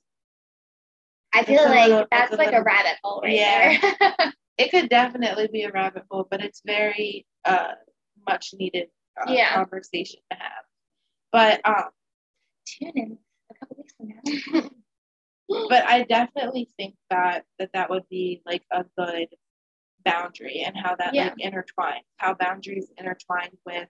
I 1.34 1.44
feel 1.44 1.64
like 1.66 1.90
little- 1.90 2.08
that's 2.10 2.34
a 2.34 2.38
like 2.38 2.54
a 2.54 2.64
rabbit 2.64 2.98
hole 3.04 3.22
right 3.24 3.34
Yeah. 3.34 3.78
there. 3.80 4.34
It 4.58 4.72
could 4.72 4.90
definitely 4.90 5.48
be 5.54 5.64
a 5.64 5.72
rabbit 5.72 6.06
hole, 6.10 6.28
but 6.32 6.44
it's 6.44 6.64
very 6.66 7.28
uh 7.46 7.74
much 8.28 8.56
needed 8.58 8.88
uh, 9.22 9.32
Yeah. 9.32 9.54
conversation 9.54 10.20
to 10.32 10.38
have. 10.38 10.64
But 11.32 11.62
um, 11.64 11.90
Tune 12.66 12.92
in 12.96 13.18
a 13.52 13.54
couple 13.54 13.78
weeks 13.78 13.94
from 13.96 14.08
now. 14.10 14.70
but 15.70 15.86
I 15.86 16.04
definitely 16.04 16.70
think 16.76 16.96
that 17.12 17.46
that 17.60 17.70
that 17.74 17.92
would 17.92 18.10
be 18.10 18.42
like 18.48 18.64
a 18.72 18.84
good 18.98 19.28
boundary 20.12 20.64
and 20.66 20.76
how 20.78 20.96
that 20.96 21.14
Yeah. 21.14 21.26
like 21.26 21.36
intertwines, 21.38 22.04
how 22.18 22.34
boundaries 22.34 22.90
intertwine 22.98 23.52
with 23.66 23.90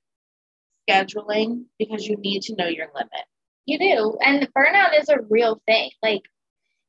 scheduling 0.89 1.65
because 1.77 2.05
you 2.07 2.17
need 2.17 2.41
to 2.43 2.55
know 2.55 2.67
your 2.67 2.87
limit. 2.95 3.25
You 3.65 3.77
do. 3.79 4.17
And 4.21 4.47
burnout 4.53 4.99
is 4.99 5.09
a 5.09 5.19
real 5.29 5.61
thing. 5.67 5.91
Like, 6.01 6.21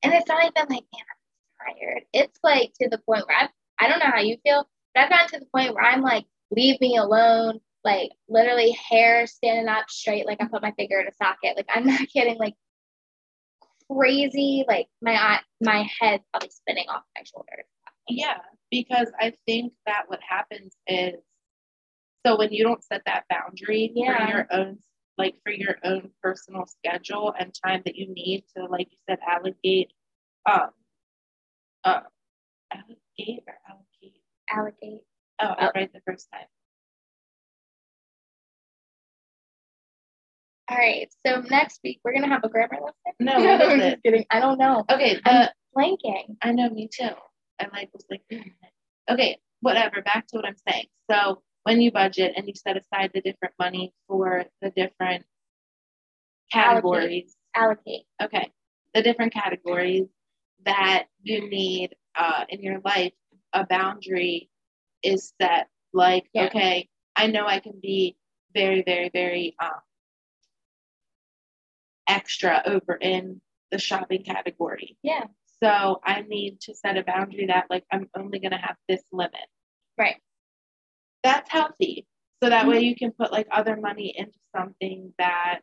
and 0.03 0.13
it's 0.15 0.29
not 0.29 0.45
even 0.45 0.69
like, 0.69 0.85
man, 0.93 1.05
I'm 1.11 1.75
tired. 1.75 2.03
It's 2.13 2.39
like 2.43 2.73
to 2.81 2.89
the 2.89 2.99
point 2.99 3.27
where 3.27 3.37
I've, 3.37 3.51
I 3.81 3.89
don't 3.89 3.99
know 3.99 4.11
how 4.13 4.21
you 4.21 4.37
feel, 4.45 4.69
but 4.95 5.05
I've 5.05 5.11
gotten 5.11 5.29
to 5.31 5.41
the 5.41 5.51
point 5.55 5.75
where 5.75 5.85
I'm 5.85 6.03
like, 6.03 6.25
leave 6.51 6.81
me 6.81 6.97
alone. 6.97 7.61
Like, 7.85 8.11
literally, 8.29 8.77
hair 8.91 9.27
standing 9.27 9.69
up 9.69 9.89
straight. 9.89 10.27
Like, 10.27 10.39
I 10.41 10.47
put 10.47 10.63
my 10.63 10.73
finger 10.73 11.01
in 11.01 11.07
a 11.07 11.13
socket. 11.15 11.57
Like, 11.57 11.69
I'm 11.73 11.87
not 11.87 12.09
kidding. 12.09 12.37
Like, 12.39 12.55
crazy. 13.91 14.65
Like, 14.69 14.87
my 15.01 15.15
eye, 15.15 15.41
my 15.61 15.89
head 16.01 16.21
probably 16.33 16.51
spinning 16.51 16.87
off 16.89 17.03
my 17.17 17.23
shoulders. 17.25 17.67
Yeah, 18.09 18.39
because 18.71 19.09
I 19.21 19.35
think 19.47 19.73
that 19.87 20.05
what 20.09 20.21
happens 20.29 20.75
is 20.87 21.15
so 22.27 22.37
when 22.37 22.53
you 22.53 22.65
don't 22.65 22.83
set 22.85 23.03
that 23.07 23.25
boundary 23.31 23.91
Yeah. 23.95 24.27
for 24.27 24.33
your 24.37 24.47
own 24.51 24.79
like 25.17 25.35
for 25.45 25.53
your 25.53 25.77
own 25.85 26.11
personal 26.23 26.67
schedule 26.67 27.35
and 27.39 27.53
time 27.65 27.83
that 27.85 27.97
you 27.97 28.13
need 28.13 28.45
to 28.57 28.65
like 28.67 28.89
you 28.91 28.99
said 29.09 29.19
allocate 29.27 29.93
um 30.51 30.71
uh 31.85 32.01
allocate 32.73 33.43
or 33.47 33.55
allocate 33.69 34.23
Allocate. 34.51 35.01
oh 35.41 35.55
Oh. 35.59 35.71
right 35.75 35.93
the 35.93 36.01
first 36.07 36.29
time 36.33 36.47
All 40.71 40.77
right. 40.77 41.09
So 41.27 41.41
next 41.51 41.81
week 41.83 41.99
we're 42.05 42.13
gonna 42.13 42.29
have 42.29 42.45
a 42.45 42.49
grammar 42.51 42.77
lesson. 42.83 43.15
no 43.21 43.39
what 43.43 43.61
is 43.63 43.69
I'm 43.69 43.81
it 43.81 43.91
just 43.93 44.03
kidding. 44.03 44.25
I 44.31 44.41
don't 44.41 44.59
know. 44.59 44.85
okay 44.91 45.15
the 45.15 45.31
I'm 45.31 45.49
blanking. 45.75 46.37
I 46.43 46.53
know, 46.53 46.69
me 46.71 46.89
too. 46.93 47.09
I 47.61 47.67
like 47.73 47.91
was 47.93 48.05
like, 48.11 48.23
okay, 49.11 49.39
whatever. 49.61 50.03
Back 50.03 50.27
to 50.29 50.37
what 50.37 50.47
I'm 50.47 50.57
saying. 50.69 50.87
So 51.11 51.43
when 51.65 51.81
you 51.81 51.91
budget 51.91 52.35
and 52.37 52.47
you 52.47 52.55
set 52.55 52.77
aside 52.77 53.11
the 53.15 53.21
different 53.21 53.55
money 53.59 53.93
for 54.07 54.45
the 54.63 54.71
different 54.71 55.25
categories, 56.53 57.35
Allocate. 57.55 58.05
okay, 58.23 58.51
the 58.95 59.03
different 59.03 59.33
categories 59.33 60.07
that 60.65 61.07
you 61.23 61.49
need 61.49 61.95
uh, 62.17 62.45
in 62.49 62.63
your 62.63 62.81
life, 62.85 63.13
a 63.53 63.65
boundary 63.67 64.51
is 65.03 65.33
set. 65.41 65.69
Like, 65.93 66.29
Yeah. 66.33 66.47
okay, 66.47 66.89
I 67.17 67.27
know 67.29 67.47
I 67.47 67.61
can 67.61 67.79
be 67.81 68.17
very, 68.55 68.83
very, 68.83 69.11
very 69.13 69.55
um, 69.61 69.71
extra 72.09 72.63
over 72.67 72.95
in 72.95 73.41
the 73.71 73.79
shopping 73.79 74.23
category. 74.25 74.97
Yeah. 75.03 75.25
So 75.63 76.01
I 76.05 76.23
need 76.23 76.61
to 76.63 76.75
set 76.75 76.97
a 76.97 77.03
boundary 77.03 77.47
that 77.47 77.67
like 77.71 77.85
I'm 77.93 78.09
only 78.17 78.39
gonna 78.39 78.61
have 78.61 78.77
this 78.89 79.03
limit. 79.13 79.35
Right. 79.97 80.17
That's 81.23 81.51
healthy. 81.51 82.07
So 82.43 82.51
that 82.51 82.69
way 82.69 82.81
you 82.81 82.95
can 82.95 83.11
put 83.13 83.33
like 83.33 83.49
other 83.51 83.77
money 83.77 84.15
into 84.17 84.39
something 84.57 85.13
that 85.19 85.63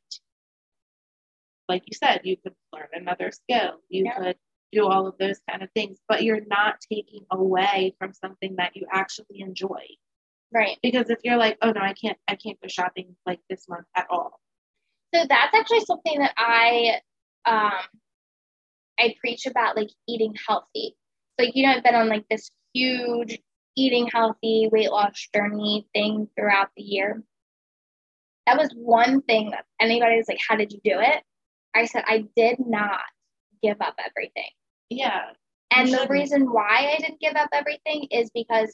like 1.68 1.84
you 1.88 1.94
said, 1.96 2.22
you 2.24 2.38
could 2.38 2.54
learn 2.74 2.88
another 2.94 3.32
skill. 3.32 3.82
You 3.90 4.06
Yeah. 4.06 4.18
could 4.18 4.38
do 4.72 4.88
all 4.88 5.08
of 5.08 5.18
those 5.18 5.40
kind 5.50 5.64
of 5.64 5.72
things, 5.72 6.00
but 6.08 6.24
you're 6.24 6.46
not 6.46 6.82
taking 6.82 7.26
away 7.32 7.96
from 7.98 8.14
something 8.14 8.56
that 8.58 8.76
you 8.76 8.86
actually 8.92 9.40
enjoy. 9.40 9.86
Right. 10.52 10.78
Because 10.84 11.10
if 11.10 11.20
you're 11.24 11.38
like, 11.38 11.58
oh 11.62 11.72
no, 11.72 11.82
I 11.82 11.94
can't 11.94 12.18
I 12.28 12.36
can't 12.36 12.60
go 12.62 12.68
shopping 12.68 13.16
like 13.26 13.40
this 13.50 13.68
month 13.70 13.88
at 13.96 14.08
all. 14.10 14.40
So 15.14 15.26
that's 15.28 15.56
actually 15.56 15.86
something 15.86 16.20
that 16.20 16.34
I 16.38 17.00
um 17.46 17.72
I 19.00 19.16
preach 19.20 19.46
about 19.46 19.76
like 19.76 19.90
eating 20.08 20.36
healthy. 20.48 20.96
Like 21.38 21.56
you 21.56 21.66
know, 21.66 21.74
I've 21.74 21.84
been 21.84 21.96
on 21.96 22.10
like 22.10 22.26
this 22.30 22.52
huge 22.74 23.40
eating 23.76 24.08
healthy 24.08 24.70
weight 24.72 24.92
loss 24.92 25.28
journey 25.34 25.88
thing 25.94 26.30
throughout 26.38 26.70
the 26.78 26.84
year. 26.84 27.24
That 28.46 28.58
was 28.58 28.70
one 28.76 29.22
thing 29.22 29.52
that 29.52 29.66
anybody 29.80 30.18
was 30.18 30.28
like, 30.28 30.40
How 30.48 30.56
did 30.56 30.72
you 30.72 30.80
do 30.84 31.00
it? 31.00 31.24
I 31.76 31.86
said 31.86 32.04
I 32.08 32.26
did 32.36 32.58
not 32.60 33.02
give 33.62 33.82
up 33.82 33.96
everything. 34.00 34.50
Yeah. 34.90 35.32
And 35.72 35.92
the 35.92 36.08
reason 36.10 36.52
why 36.52 36.94
I 36.96 37.02
didn't 37.02 37.20
give 37.20 37.36
up 37.36 37.50
everything 37.52 38.08
is 38.12 38.30
because 38.34 38.74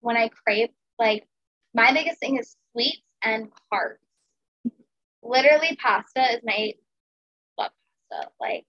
when 0.00 0.16
I 0.16 0.28
crave, 0.28 0.68
like, 0.98 1.26
my 1.74 1.92
biggest 1.92 2.20
thing 2.20 2.38
is 2.38 2.54
sweets 2.72 3.02
and 3.22 3.48
carbs. 3.72 3.96
Literally, 5.22 5.76
pasta 5.82 6.34
is 6.34 6.40
my 6.44 6.74
love 7.58 7.72
pasta. 8.10 8.30
Like, 8.40 8.64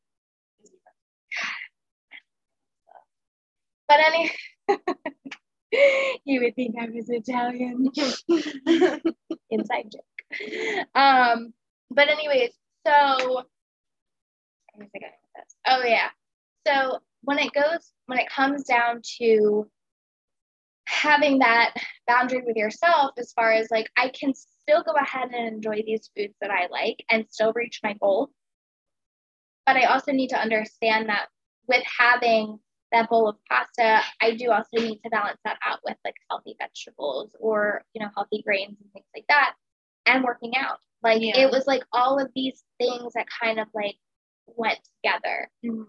but 3.87 3.99
any, 4.05 4.31
you 6.25 6.41
would 6.41 6.55
think 6.55 6.75
I 6.79 6.89
was 6.89 7.09
Italian. 7.09 7.89
Inside 9.49 9.91
joke. 9.91 10.87
Um, 10.95 11.53
but 11.89 12.09
anyways, 12.09 12.51
so? 12.85 13.43
Oh 15.67 15.83
yeah. 15.83 16.09
So 16.65 16.99
when 17.21 17.39
it 17.39 17.51
goes, 17.53 17.93
when 18.05 18.19
it 18.19 18.29
comes 18.29 18.63
down 18.63 19.01
to 19.19 19.69
having 20.85 21.39
that 21.39 21.73
boundary 22.07 22.41
with 22.45 22.55
yourself, 22.55 23.11
as 23.17 23.33
far 23.33 23.51
as 23.51 23.69
like 23.71 23.89
I 23.97 24.09
can 24.09 24.33
still 24.33 24.83
go 24.83 24.93
ahead 24.93 25.29
and 25.33 25.55
enjoy 25.55 25.81
these 25.85 26.09
foods 26.15 26.35
that 26.41 26.51
I 26.51 26.67
like 26.67 27.03
and 27.09 27.25
still 27.29 27.53
reach 27.53 27.81
my 27.83 27.93
goal. 27.93 28.29
But 29.65 29.77
I 29.77 29.83
also 29.83 30.11
need 30.11 30.29
to 30.29 30.39
understand 30.39 31.09
that 31.09 31.27
with 31.67 31.83
having 31.85 32.59
that 32.91 33.09
bowl 33.09 33.27
of 33.27 33.35
pasta, 33.49 34.01
I 34.21 34.35
do 34.35 34.51
also 34.51 34.77
need 34.77 34.99
to 35.03 35.09
balance 35.09 35.39
that 35.43 35.57
out 35.65 35.79
with 35.83 35.97
like 36.05 36.15
healthy 36.29 36.55
vegetables 36.59 37.35
or, 37.39 37.83
you 37.93 38.01
know, 38.01 38.09
healthy 38.15 38.41
grains 38.45 38.77
and 38.81 38.91
things 38.93 39.05
like 39.15 39.25
that 39.29 39.55
and 40.05 40.23
working 40.23 40.53
out. 40.55 40.77
Like 41.03 41.21
Yeah. 41.21 41.37
it 41.37 41.51
was 41.51 41.67
like 41.67 41.83
all 41.91 42.19
of 42.19 42.31
these 42.35 42.63
things 42.79 43.13
that 43.13 43.27
kind 43.41 43.59
of 43.59 43.67
like 43.73 43.95
went 44.47 44.79
together. 45.03 45.49
Mm-hmm. 45.65 45.83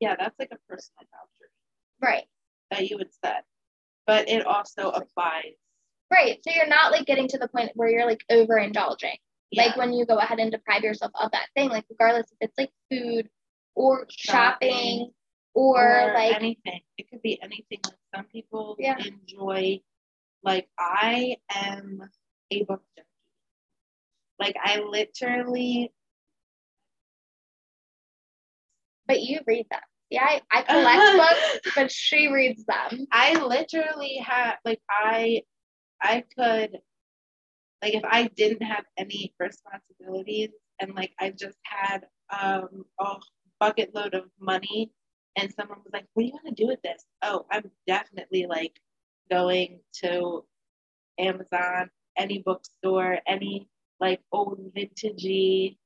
Yeah, 0.00 0.14
that's 0.18 0.38
like 0.38 0.50
a 0.52 0.58
personal 0.68 1.06
boundary. 1.12 1.50
Right. 2.02 2.24
that 2.70 2.90
you 2.90 2.98
would 2.98 3.12
set, 3.24 3.44
but 4.06 4.28
it 4.28 4.44
also 4.46 4.90
applies. 4.90 5.54
Right. 6.12 6.38
So 6.44 6.52
you're 6.54 6.66
not 6.68 6.92
like 6.92 7.06
getting 7.06 7.26
to 7.28 7.38
the 7.38 7.48
point 7.48 7.70
where 7.74 7.88
you're 7.88 8.06
like 8.06 8.22
overindulging. 8.30 9.16
Yeah. 9.50 9.64
Like 9.66 9.76
when 9.76 9.92
you 9.92 10.04
go 10.04 10.18
ahead 10.18 10.38
and 10.38 10.50
deprive 10.52 10.82
yourself 10.82 11.12
of 11.20 11.30
that 11.32 11.46
thing, 11.56 11.70
like 11.70 11.84
regardless 11.88 12.26
if 12.32 12.36
it's 12.50 12.58
like 12.58 12.70
food 12.90 13.28
or 13.76 14.06
shopping, 14.10 14.70
Shopping, 14.72 15.10
or, 15.54 16.12
like 16.14 16.34
anything. 16.34 16.80
It 16.98 17.10
could 17.10 17.22
be 17.22 17.40
anything. 17.40 17.78
Like 17.84 17.94
some 18.14 18.24
people 18.24 18.76
Yeah. 18.80 18.96
enjoy, 18.98 19.80
like 20.42 20.68
I 20.78 21.36
am 21.54 22.00
a 22.50 22.62
book 22.64 22.82
junkie. 22.96 23.08
Like 24.40 24.56
I 24.62 24.80
literally, 24.80 25.92
but 29.06 29.22
you 29.22 29.40
read 29.46 29.66
them. 29.70 29.80
Yeah, 30.10 30.24
I, 30.24 30.40
I 30.50 30.62
collect 30.68 31.62
books, 31.62 31.74
but 31.74 31.92
she 31.92 32.28
reads 32.28 32.64
them. 32.64 33.06
I 33.12 33.34
literally 33.44 34.16
have 34.24 34.56
like 34.64 34.80
I, 34.90 35.42
I 36.00 36.24
could, 36.36 36.78
like 37.82 37.94
if 37.94 38.04
I 38.04 38.28
didn't 38.28 38.62
have 38.62 38.84
any 38.96 39.34
responsibilities 39.38 40.50
and 40.80 40.94
like 40.94 41.12
I 41.20 41.30
just 41.30 41.58
had 41.64 42.04
um 42.30 42.84
a 43.00 43.16
bucket 43.60 43.94
load 43.94 44.14
of 44.14 44.24
money 44.40 44.90
and 45.36 45.52
someone 45.54 45.78
was 45.84 45.92
like, 45.92 46.06
"What 46.14 46.22
do 46.22 46.26
you 46.26 46.32
want 46.32 46.46
to 46.46 46.62
do 46.62 46.66
with 46.66 46.82
this?" 46.82 47.04
Oh, 47.22 47.46
I'm 47.50 47.70
definitely 47.86 48.46
like 48.46 48.80
going 49.30 49.80
to 50.04 50.44
Amazon, 51.18 51.90
any 52.16 52.38
bookstore, 52.42 53.18
any 53.26 53.68
like 54.00 54.20
old 54.32 54.72
vintagey 54.74 55.76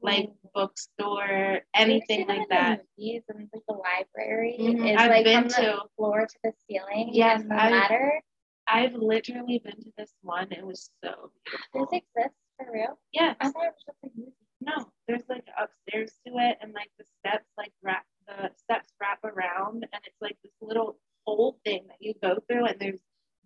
like 0.00 0.30
bookstore, 0.54 1.60
anything 1.74 2.20
You 2.20 2.24
ever 2.24 2.32
see 2.34 2.38
like 2.38 2.48
that. 2.50 2.80
the 2.96 3.02
Movies 3.04 3.22
and 3.28 3.48
like 3.52 3.62
the 3.66 3.74
library 3.74 4.56
Mhm, 4.58 4.92
is 4.92 4.96
I've 4.96 5.10
like 5.10 5.24
been 5.24 5.48
from 5.50 5.64
the 5.64 5.72
to. 5.72 5.82
floor 5.96 6.26
to 6.26 6.38
the 6.44 6.52
ceiling. 6.68 7.10
Yes, 7.12 7.42
the 7.42 7.54
I- 7.54 7.70
ladder. 7.70 8.20
I've 8.68 8.94
literally 8.94 9.58
been 9.58 9.80
to 9.82 9.92
this 9.96 10.12
one. 10.22 10.52
It 10.52 10.64
was 10.64 10.90
so 11.02 11.32
Does 11.50 11.60
beautiful. 11.72 11.88
it 11.96 12.04
exist 12.16 12.34
for 12.58 12.70
real? 12.70 12.98
Yes. 13.12 13.36
I 13.40 13.50
thought 13.50 13.64
it 13.64 13.74
was 13.74 13.84
just 13.86 13.98
a 14.04 14.08
movie. 14.16 14.32
No, 14.60 14.90
there's 15.06 15.22
like 15.28 15.44
upstairs 15.56 16.12
to 16.26 16.32
it, 16.36 16.58
and 16.60 16.72
like 16.72 16.90
the 16.98 17.04
steps 17.18 17.46
like 17.56 17.72
wrap 17.82 18.04
the 18.26 18.50
steps 18.56 18.92
wrap 19.00 19.22
around, 19.24 19.86
and 19.92 20.02
it's 20.04 20.20
like 20.20 20.36
this 20.42 20.52
little 20.60 20.98
whole 21.26 21.58
thing 21.64 21.84
that 21.88 21.98
you 22.00 22.14
go 22.22 22.38
through, 22.48 22.66
and 22.66 22.80
there's 22.80 23.00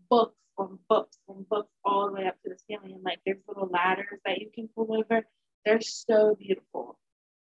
books 0.09 0.37
on 0.59 0.79
books 0.89 1.19
on 1.29 1.45
books 1.51 1.73
all 1.85 2.07
the 2.07 2.13
way 2.15 2.27
up 2.27 2.37
to 2.43 2.51
the 2.51 2.59
ceiling, 2.67 2.95
and 2.95 3.05
like 3.05 3.21
there's 3.27 3.43
little 3.47 3.69
ladders 3.69 4.21
that 4.25 4.39
you 4.39 4.51
can 4.55 4.69
pull 4.75 4.89
over. 4.97 5.23
They're 5.67 5.81
so 5.81 6.37
beautiful. 6.39 6.99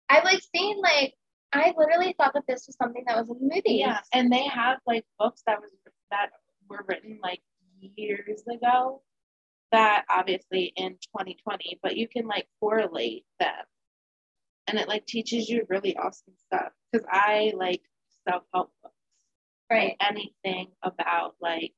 I've 0.10 0.24
like 0.24 0.41
seen 0.56 0.82
like 0.82 1.13
I 1.54 1.74
literally 1.78 2.15
thought 2.17 2.34
that 2.34 2.43
this 2.47 2.65
was 2.67 2.76
something 2.78 3.04
that 3.08 3.17
was 3.17 3.30
in 3.30 3.47
the 3.47 3.56
movies. 3.56 3.80
Yeah, 3.80 4.00
and 4.13 4.32
they 4.32 4.43
have 4.47 4.80
like 4.88 5.06
books 5.19 5.43
that 5.45 5.60
was 5.60 5.69
that 6.10 6.30
were 6.67 6.84
written 6.88 7.19
like 7.21 7.41
years 7.80 8.43
ago 8.47 9.02
that 9.71 10.05
obviously 10.10 10.73
in 10.75 10.93
2020, 10.93 11.79
but 11.81 11.97
you 11.97 12.07
can 12.07 12.27
like 12.27 12.47
correlate 12.60 13.25
them. 13.39 13.49
And 14.67 14.77
it 14.79 14.88
like 14.88 15.05
teaches 15.05 15.49
you 15.49 15.65
really 15.69 15.97
awesome 15.97 16.34
stuff. 16.47 16.71
Because 16.91 17.05
I 17.10 17.53
like 17.55 17.81
self-help 18.27 18.71
books. 18.81 18.95
Right. 19.69 19.95
Anything 20.01 20.67
about 20.84 21.36
like 21.41 21.73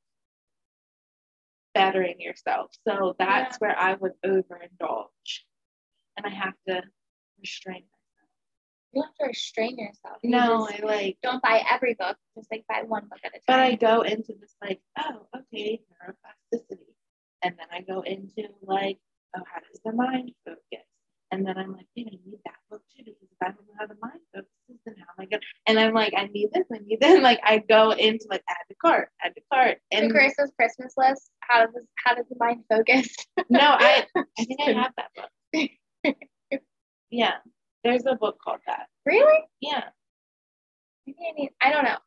bettering 1.74 2.20
yourself. 2.20 2.72
So 2.88 3.16
that's 3.18 3.58
where 3.58 3.78
I 3.78 3.94
would 3.94 4.14
overindulge. 4.26 5.42
And 6.18 6.26
I 6.26 6.30
have 6.30 6.54
to 6.68 6.82
restrain 7.40 7.84
myself. 7.84 8.30
You 8.94 9.02
have 9.04 9.16
to 9.22 9.28
restrain 9.28 9.78
yourself. 9.78 10.18
You. 10.22 10.32
No, 10.32 10.68
I 10.68 10.80
like 10.84 11.18
don't 11.24 11.42
buy 11.42 11.64
every 11.72 11.96
book. 11.96 12.18
Just 12.36 12.52
like 12.52 12.66
buy 12.68 12.84
one 12.86 13.08
book 13.10 13.20
at 13.24 13.32
a 13.32 13.34
time. 13.34 13.42
But 13.48 13.60
I 13.60 13.76
go 13.76 14.02
into 14.02 14.34
this 14.40 14.56
like, 14.62 14.82
oh, 15.00 15.28
okay, 15.36 15.82
neuroplasticity. 15.92 16.93
And 17.44 17.56
then 17.58 17.68
I 17.72 17.82
go 17.82 18.02
into 18.02 18.50
like, 18.64 18.98
oh, 19.36 19.42
how 19.52 19.60
does 19.60 19.82
the 19.84 19.92
mind 19.92 20.32
focus? 20.46 20.86
And 21.32 21.46
then 21.48 21.58
I'm 21.58 21.74
like, 21.74 21.88
hey, 21.96 22.06
I 22.08 22.12
need 22.26 22.40
that 22.46 22.54
book 22.70 22.82
too 22.96 23.04
because 23.06 23.18
if 23.24 23.38
I 23.42 23.46
don't 23.48 23.66
know 23.68 23.74
how 23.80 23.88
the 23.88 23.96
mind 24.02 24.20
focuses, 24.34 24.82
then 24.86 24.96
how 25.00 25.06
am 25.18 25.20
I 25.20 25.26
gonna? 25.26 25.42
And 25.66 25.80
I'm 25.80 25.94
like, 25.94 26.14
I 26.16 26.26
need 26.28 26.50
this, 26.54 26.66
I 26.72 26.78
need 26.86 27.00
this. 27.02 27.20
Like 27.24 27.40
I 27.44 27.58
go 27.58 27.92
into 27.92 28.26
like 28.30 28.44
add 28.48 28.58
to 28.70 28.76
cart, 28.76 29.10
add 29.24 29.34
to 29.36 29.42
cart, 29.52 29.80
and 29.92 30.06
and 30.06 30.12
Chris's 30.14 30.52
Christmas 30.60 30.94
list. 30.96 31.32
How 31.40 31.66
does 31.66 31.86
how 31.96 32.14
does 32.16 32.26
the 32.30 32.36
mind 32.40 32.64
focus? 32.70 33.08
no, 33.50 33.60
I 33.62 34.06
I 34.16 34.24
think 34.46 34.60
I 34.62 34.72
have 34.74 34.94
that 34.98 35.10
book. 35.16 36.16
Yeah, 37.10 37.34
there's 37.84 38.06
a 38.08 38.16
book 38.16 38.38
called 38.44 38.62
that. 38.66 38.88
really? 39.06 39.40
Yeah, 39.62 39.84
Maybe 41.06 41.18
I 41.30 41.32
need. 41.40 41.50
I 41.62 41.72
don't 41.72 41.84
know. 41.84 41.98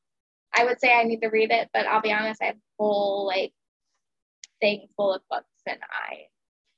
I 0.56 0.64
would 0.64 0.80
say 0.80 0.92
I 0.92 1.04
need 1.04 1.20
to 1.20 1.28
read 1.28 1.50
it, 1.52 1.68
but 1.72 1.86
I'll 1.86 2.00
be 2.00 2.12
honest. 2.12 2.42
I 2.42 2.46
have 2.46 2.56
whole 2.78 3.26
like 3.26 3.52
full 4.96 5.14
of 5.14 5.22
books, 5.30 5.46
and 5.66 5.78
I 5.82 6.26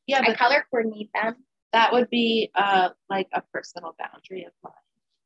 yeah, 0.06 0.22
I 0.26 0.34
color 0.34 0.64
coordinate 0.70 1.10
them. 1.14 1.36
that 1.72 1.92
would 1.92 2.08
be 2.10 2.50
uh 2.54 2.90
like 3.10 3.28
a 3.32 3.42
personal 3.52 3.94
boundary 3.98 4.44
of 4.44 4.52
mine. 4.64 4.72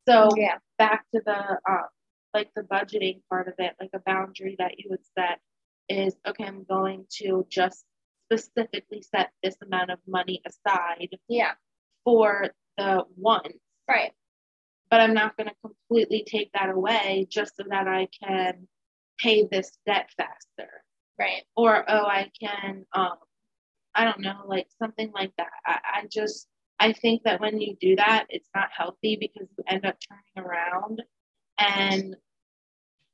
So 0.09 0.37
yeah. 0.37 0.59
back 0.79 1.05
to 1.15 1.21
the 1.25 1.59
um 1.69 1.87
like 2.35 2.51
the 2.57 2.63
budgeting 2.63 3.21
part 3.29 3.49
of 3.49 3.55
it, 3.59 3.75
like 3.81 3.91
a 3.95 4.01
boundary 4.01 4.57
that 4.59 4.79
you 4.79 4.87
would 4.91 5.05
set 5.19 5.41
is 5.89 6.17
okay, 6.27 6.45
I'm 6.45 6.65
going 6.65 7.07
to 7.21 7.47
just 7.51 7.85
specifically 8.31 9.03
set 9.03 9.31
this 9.43 9.57
amount 9.63 9.91
of 9.91 9.99
money 10.09 10.41
aside 10.47 11.09
Yeah. 11.29 11.53
for 12.05 12.49
the 12.79 13.05
one, 13.17 13.53
Right. 13.89 14.13
but 14.91 15.01
I'm 15.01 15.13
not 15.13 15.37
going 15.37 15.49
to 15.51 15.55
completely 15.63 16.25
take 16.27 16.51
that 16.55 16.71
away 16.71 17.27
just 17.31 17.57
so 17.57 17.65
that 17.69 17.87
I 17.87 18.09
can 18.25 18.67
pay 19.19 19.47
this 19.51 19.77
debt 19.87 20.09
faster. 20.17 20.83
Right. 21.23 21.43
Or 21.57 21.85
oh, 21.89 22.07
I 22.07 22.31
can 22.41 22.85
um 22.93 23.17
I 23.95 24.05
don't 24.05 24.21
know, 24.21 24.41
like 24.47 24.69
something 24.79 25.11
like 25.15 25.33
that. 25.39 25.53
I, 25.65 25.79
I 25.95 26.07
just 26.11 26.49
I 26.79 26.93
think 26.93 27.23
that 27.25 27.41
when 27.41 27.61
you 27.61 27.77
do 27.81 27.97
that, 27.97 28.27
it's 28.29 28.51
not 28.55 28.69
healthy 28.77 29.17
because 29.21 29.49
you 29.57 29.65
end 29.69 29.87
up 29.87 29.97
turning 30.09 30.49
around 30.49 31.03
and 31.59 32.17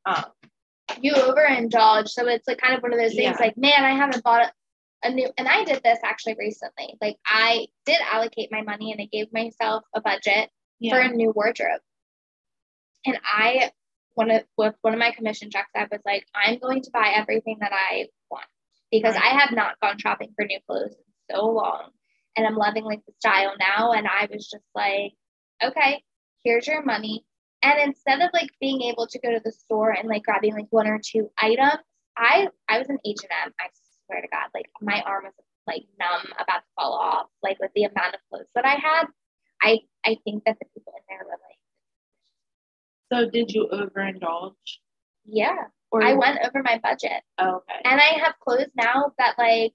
um 0.07 0.25
You 1.03 1.13
overindulge, 1.13 2.09
so 2.09 2.27
it's 2.29 2.49
like 2.49 2.59
kind 2.59 2.75
of 2.75 2.83
one 2.83 2.93
of 2.95 2.99
those 2.99 3.15
things. 3.15 3.37
Yeah. 3.39 3.47
Like, 3.47 3.59
man, 3.59 3.85
I 3.85 3.95
haven't 3.95 4.25
bought 4.25 4.51
a 5.05 5.11
new. 5.11 5.29
And 5.37 5.47
I 5.47 5.65
did 5.65 5.83
this 5.85 5.99
actually 6.03 6.37
recently. 6.39 6.95
Like, 7.01 7.19
I 7.27 7.67
did 7.85 7.99
allocate 8.11 8.49
my 8.51 8.63
money, 8.63 8.91
and 8.93 9.01
I 9.01 9.09
gave 9.13 9.33
myself 9.33 9.85
a 9.95 10.01
budget 10.01 10.49
for 10.89 10.99
a 10.99 11.09
new 11.09 11.31
wardrobe. 11.31 11.83
And 13.05 13.19
I, 13.23 13.71
one 14.19 14.33
of 14.33 14.43
with 14.57 14.75
one 14.83 14.95
of 14.95 14.99
my 14.99 15.13
commission 15.13 15.49
checks, 15.49 15.71
I 15.77 15.87
was 15.91 16.01
like, 16.05 16.27
I'm 16.35 16.59
going 16.59 16.83
to 16.83 16.91
buy 16.91 17.13
everything 17.15 17.59
that 17.61 17.73
I 17.73 18.09
want 18.31 18.47
because 18.91 19.15
Right. 19.15 19.33
I 19.33 19.39
have 19.39 19.53
not 19.53 19.79
gone 19.81 19.97
shopping 19.99 20.33
for 20.35 20.45
new 20.45 20.59
clothes 20.67 20.97
in 20.97 21.37
so 21.37 21.47
long, 21.47 21.91
and 22.37 22.45
I'm 22.45 22.57
loving 22.57 22.85
like 22.85 23.01
the 23.07 23.13
style 23.21 23.55
now. 23.61 23.93
And 23.93 24.09
I 24.09 24.29
was 24.31 24.49
just 24.51 24.65
like, 24.75 25.13
okay, 25.63 26.03
here's 26.43 26.67
your 26.67 26.83
money. 26.85 27.25
And 27.63 27.79
instead 27.81 28.21
of 28.21 28.31
like 28.33 28.51
being 28.61 28.83
able 28.83 29.07
to 29.07 29.21
go 29.21 29.31
to 29.31 29.41
the 29.45 29.53
store 29.53 29.91
and 29.93 30.09
like 30.09 30.25
grabbing 30.25 30.55
like 30.55 30.67
one 30.71 30.89
or 30.89 30.99
two 30.99 31.31
items, 31.39 31.83
I 32.17 32.49
I 32.69 32.79
was 32.79 32.89
in 32.91 32.99
H 33.07 33.19
and 33.23 33.33
M. 33.47 33.55
I 33.61 33.67
swear 34.07 34.21
to 34.21 34.29
God, 34.29 34.49
like 34.53 34.67
my 34.81 35.01
arm 35.07 35.25
was 35.27 35.35
like 35.69 35.85
numb, 36.01 36.33
about 36.41 36.61
to 36.67 36.71
fall 36.77 36.95
off, 36.95 37.27
like 37.43 37.61
with 37.61 37.71
the 37.77 37.85
amount 37.85 38.17
of 38.17 38.21
clothes 38.31 38.51
that 38.57 38.65
I 38.67 38.75
had. 38.75 39.07
I 39.63 39.79
I 40.05 40.17
think 40.25 40.45
that 40.45 40.57
the 40.59 40.67
people 40.75 40.93
in 40.97 41.05
there 41.09 41.25
were 41.25 41.39
like, 41.39 41.59
So 43.13 43.29
did 43.31 43.51
you 43.53 43.69
overindulge? 43.73 44.55
yeah, 45.25 45.65
Or 45.91 46.03
I 46.03 46.15
went 46.15 46.39
over 46.45 46.63
my 46.63 46.79
budget, 46.83 47.23
Oh, 47.39 47.57
okay. 47.57 47.81
and 47.85 48.01
I 48.01 48.19
have 48.25 48.35
clothes 48.41 48.71
now 48.77 49.13
that 49.19 49.35
like 49.39 49.73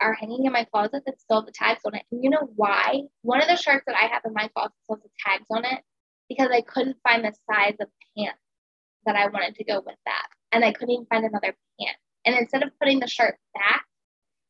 are 0.00 0.14
hanging 0.14 0.44
in 0.46 0.52
my 0.52 0.64
closet 0.64 1.02
that 1.06 1.20
still 1.20 1.38
have 1.40 1.46
the 1.46 1.52
tags 1.52 1.80
on 1.84 1.94
it. 1.94 2.04
And 2.10 2.22
you 2.24 2.30
know 2.30 2.48
why? 2.56 3.02
One 3.22 3.40
of 3.42 3.48
the 3.48 3.56
shirts 3.56 3.84
that 3.86 3.96
I 3.96 4.06
have 4.06 4.22
in 4.24 4.32
my 4.32 4.48
closet 4.54 4.72
still 4.84 4.96
has 4.96 5.02
the 5.02 5.10
tags 5.26 5.46
on 5.50 5.64
it 5.64 5.82
because 6.28 6.48
I 6.52 6.62
couldn't 6.62 6.96
find 7.02 7.24
the 7.24 7.32
size 7.50 7.76
of 7.80 7.88
pants 8.16 8.38
that 9.06 9.16
I 9.16 9.26
wanted 9.28 9.54
to 9.56 9.64
go 9.64 9.82
with 9.84 9.96
that, 10.06 10.26
and 10.52 10.64
I 10.64 10.72
couldn't 10.72 10.90
even 10.90 11.06
find 11.06 11.24
another 11.24 11.54
pant. 11.80 11.96
And 12.24 12.36
instead 12.36 12.62
of 12.62 12.70
putting 12.78 13.00
the 13.00 13.06
shirt 13.06 13.38
back, 13.54 13.84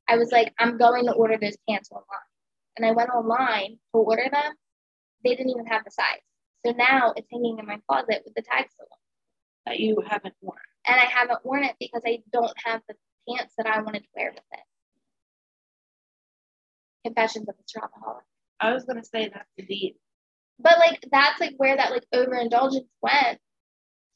I 0.09 0.17
was 0.17 0.33
like, 0.33 0.53
I'm 0.59 0.77
going 0.77 1.07
to 1.07 1.13
order 1.13 1.37
those 1.41 1.57
pants 1.69 1.91
online. 1.93 2.29
And 2.77 2.85
I 2.87 2.91
went 2.93 3.11
online 3.11 3.79
to 3.95 4.01
order 4.01 4.29
them. 4.31 4.55
They 5.25 5.37
didn't 5.37 5.51
even 5.51 5.67
have 5.67 5.85
the 5.85 5.91
size. 5.91 6.19
So 6.65 6.73
now 6.73 7.13
it's 7.17 7.29
hanging 7.33 7.59
in 7.59 7.67
my 7.67 7.79
closet 7.89 8.23
with 8.25 8.35
the 8.35 8.43
tags 8.43 8.73
still 8.73 8.87
on. 8.91 8.99
that 9.67 9.81
you 9.81 10.03
haven't 10.07 10.35
worn. 10.41 10.59
And 10.87 10.97
I 11.01 11.05
haven't 11.05 11.45
worn 11.45 11.65
it 11.65 11.77
because 11.81 12.03
I 12.07 12.23
don't 12.33 12.53
have 12.65 12.83
the 12.89 12.95
pants 13.29 13.55
that 13.59 13.67
I 13.67 13.81
wanted 13.83 14.01
to 14.01 14.09
wear 14.15 14.31
with 14.31 14.43
it. 14.53 14.61
Confessions 17.05 17.49
of 17.49 17.55
a 17.59 17.79
Shopaholic. 17.79 18.23
I 18.61 18.73
was 18.75 18.85
gonna 18.85 19.05
say 19.05 19.31
that's 19.33 19.49
the 19.57 19.65
deep. 19.65 19.97
But 20.59 20.79
like 20.79 21.03
that's 21.11 21.41
like 21.41 21.55
where 21.57 21.77
that 21.77 21.91
like 21.91 22.05
overindulgence 22.13 22.89
went. 23.01 23.39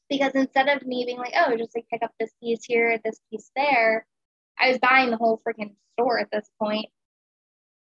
Because 0.07 0.33
instead 0.35 0.67
of 0.69 0.85
me 0.85 1.03
being 1.05 1.17
like, 1.17 1.33
oh, 1.35 1.57
just 1.57 1.75
like 1.75 1.87
pick 1.91 2.03
up 2.03 2.11
this 2.19 2.31
piece 2.41 2.63
here, 2.63 2.99
this 3.03 3.19
piece 3.31 3.49
there, 3.55 4.05
I 4.59 4.69
was 4.69 4.77
buying 4.77 5.09
the 5.09 5.17
whole 5.17 5.41
freaking 5.47 5.73
store 5.93 6.19
at 6.19 6.29
this 6.31 6.47
point. 6.61 6.85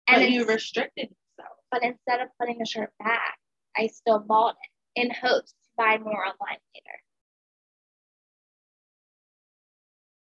But 0.08 0.18
And 0.20 0.34
you 0.34 0.46
restricted 0.46 1.06
yourself. 1.10 1.56
but 1.72 1.84
instead 1.84 2.20
of 2.20 2.28
putting 2.38 2.58
the 2.60 2.66
shirt 2.66 2.92
back, 3.00 3.38
I 3.78 3.88
still 3.88 4.20
bought 4.20 4.56
it 4.96 5.02
in 5.02 5.12
hopes 5.12 5.52
to 5.52 5.70
buy 5.78 5.98
more 5.98 6.26
online 6.26 6.60
later. 6.76 6.98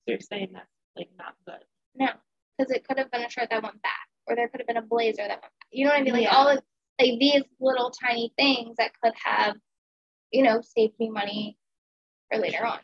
So 0.06 0.12
you're 0.12 0.20
saying 0.20 0.50
that's 0.52 0.66
like 0.96 1.08
not 1.18 1.34
good. 1.46 1.64
No, 1.94 2.08
because 2.58 2.70
it 2.72 2.86
could 2.86 2.98
have 2.98 3.10
been 3.10 3.22
a 3.22 3.30
shirt 3.30 3.48
that 3.50 3.62
went 3.62 3.80
back, 3.82 4.08
or 4.26 4.36
there 4.36 4.48
could 4.48 4.60
have 4.60 4.66
been 4.66 4.76
a 4.76 4.82
blazer 4.82 5.22
that 5.22 5.28
went 5.28 5.42
back. 5.42 5.50
You 5.70 5.84
know 5.84 5.90
what 5.92 6.00
I 6.00 6.02
mean? 6.02 6.12
Like 6.14 6.22
Yeah. 6.24 6.34
all 6.36 6.48
of 6.48 6.56
like 7.00 7.18
these 7.18 7.42
little 7.60 7.90
tiny 7.90 8.32
things 8.36 8.76
that 8.76 8.92
could 9.02 9.14
have, 9.24 9.56
you 10.30 10.42
know, 10.42 10.60
saved 10.60 10.98
me 10.98 11.08
money 11.10 11.56
for 12.30 12.38
later 12.38 12.64
on. 12.64 12.80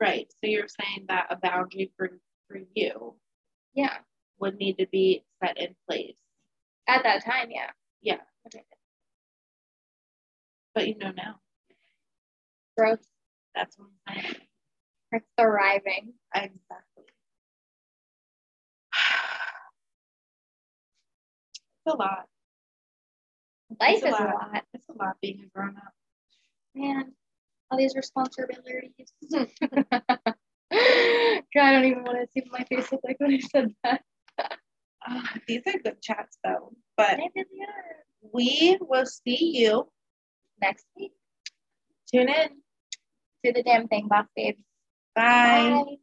Right. 0.00 0.30
So 0.40 0.48
you're 0.48 0.68
saying 0.68 1.06
that 1.08 1.26
a 1.30 1.36
boundary 1.36 1.92
for 1.96 2.18
for 2.48 2.58
you 2.74 3.14
Yeah, 3.74 3.98
would 4.40 4.56
need 4.56 4.78
to 4.78 4.86
be 4.86 5.24
set 5.42 5.56
in 5.58 5.74
place. 5.88 6.16
at 6.88 7.02
that 7.04 7.24
time, 7.24 7.50
yeah. 7.50 7.70
Yeah. 8.02 8.20
Okay. 8.46 8.64
But 10.74 10.88
you 10.88 10.96
know 10.98 11.12
now. 11.16 11.36
Growth, 12.78 13.04
That's 13.54 13.78
what 13.78 13.88
I'm 14.08 14.22
saying. 14.22 14.34
or 15.12 15.20
thriving. 15.38 16.14
Exactly. 16.34 17.04
It's 21.84 21.94
a 21.94 21.96
lot. 21.96 22.26
Life 23.80 23.96
It's 23.96 24.02
a 24.04 24.08
is 24.08 24.14
a 24.14 24.22
lot. 24.22 24.34
lot, 24.52 24.64
It's 24.72 24.88
a 24.88 24.92
lot 24.92 25.16
being 25.20 25.42
a 25.44 25.46
grown 25.58 25.76
up. 25.76 25.92
man. 26.74 27.12
All 27.70 27.78
these 27.78 27.94
responsibilities. 27.96 29.12
God, 29.32 29.44
I 30.70 31.72
don't 31.72 31.84
even 31.84 32.04
want 32.04 32.18
to 32.20 32.26
see 32.32 32.42
what 32.48 32.60
my 32.60 32.64
face 32.64 32.90
looked 32.92 33.04
like 33.04 33.18
when 33.18 33.34
I 33.34 33.38
said 33.40 33.74
that. 33.84 34.02
Ah, 35.06 35.34
these 35.48 35.62
are 35.66 35.78
good 35.82 36.00
chats 36.02 36.38
though. 36.44 36.72
But 36.96 37.18
really 37.18 37.44
we 38.32 38.78
will 38.80 39.06
see 39.06 39.58
you. 39.58 39.88
Next 40.62 40.86
week, 40.96 41.12
Tune 42.12 42.28
in. 42.28 42.48
do 43.42 43.52
the 43.52 43.62
damn 43.64 43.88
thing, 43.88 44.06
boss 44.08 44.26
babes. 44.36 44.58
Bye. 45.14 45.82
Bye. 45.84 45.96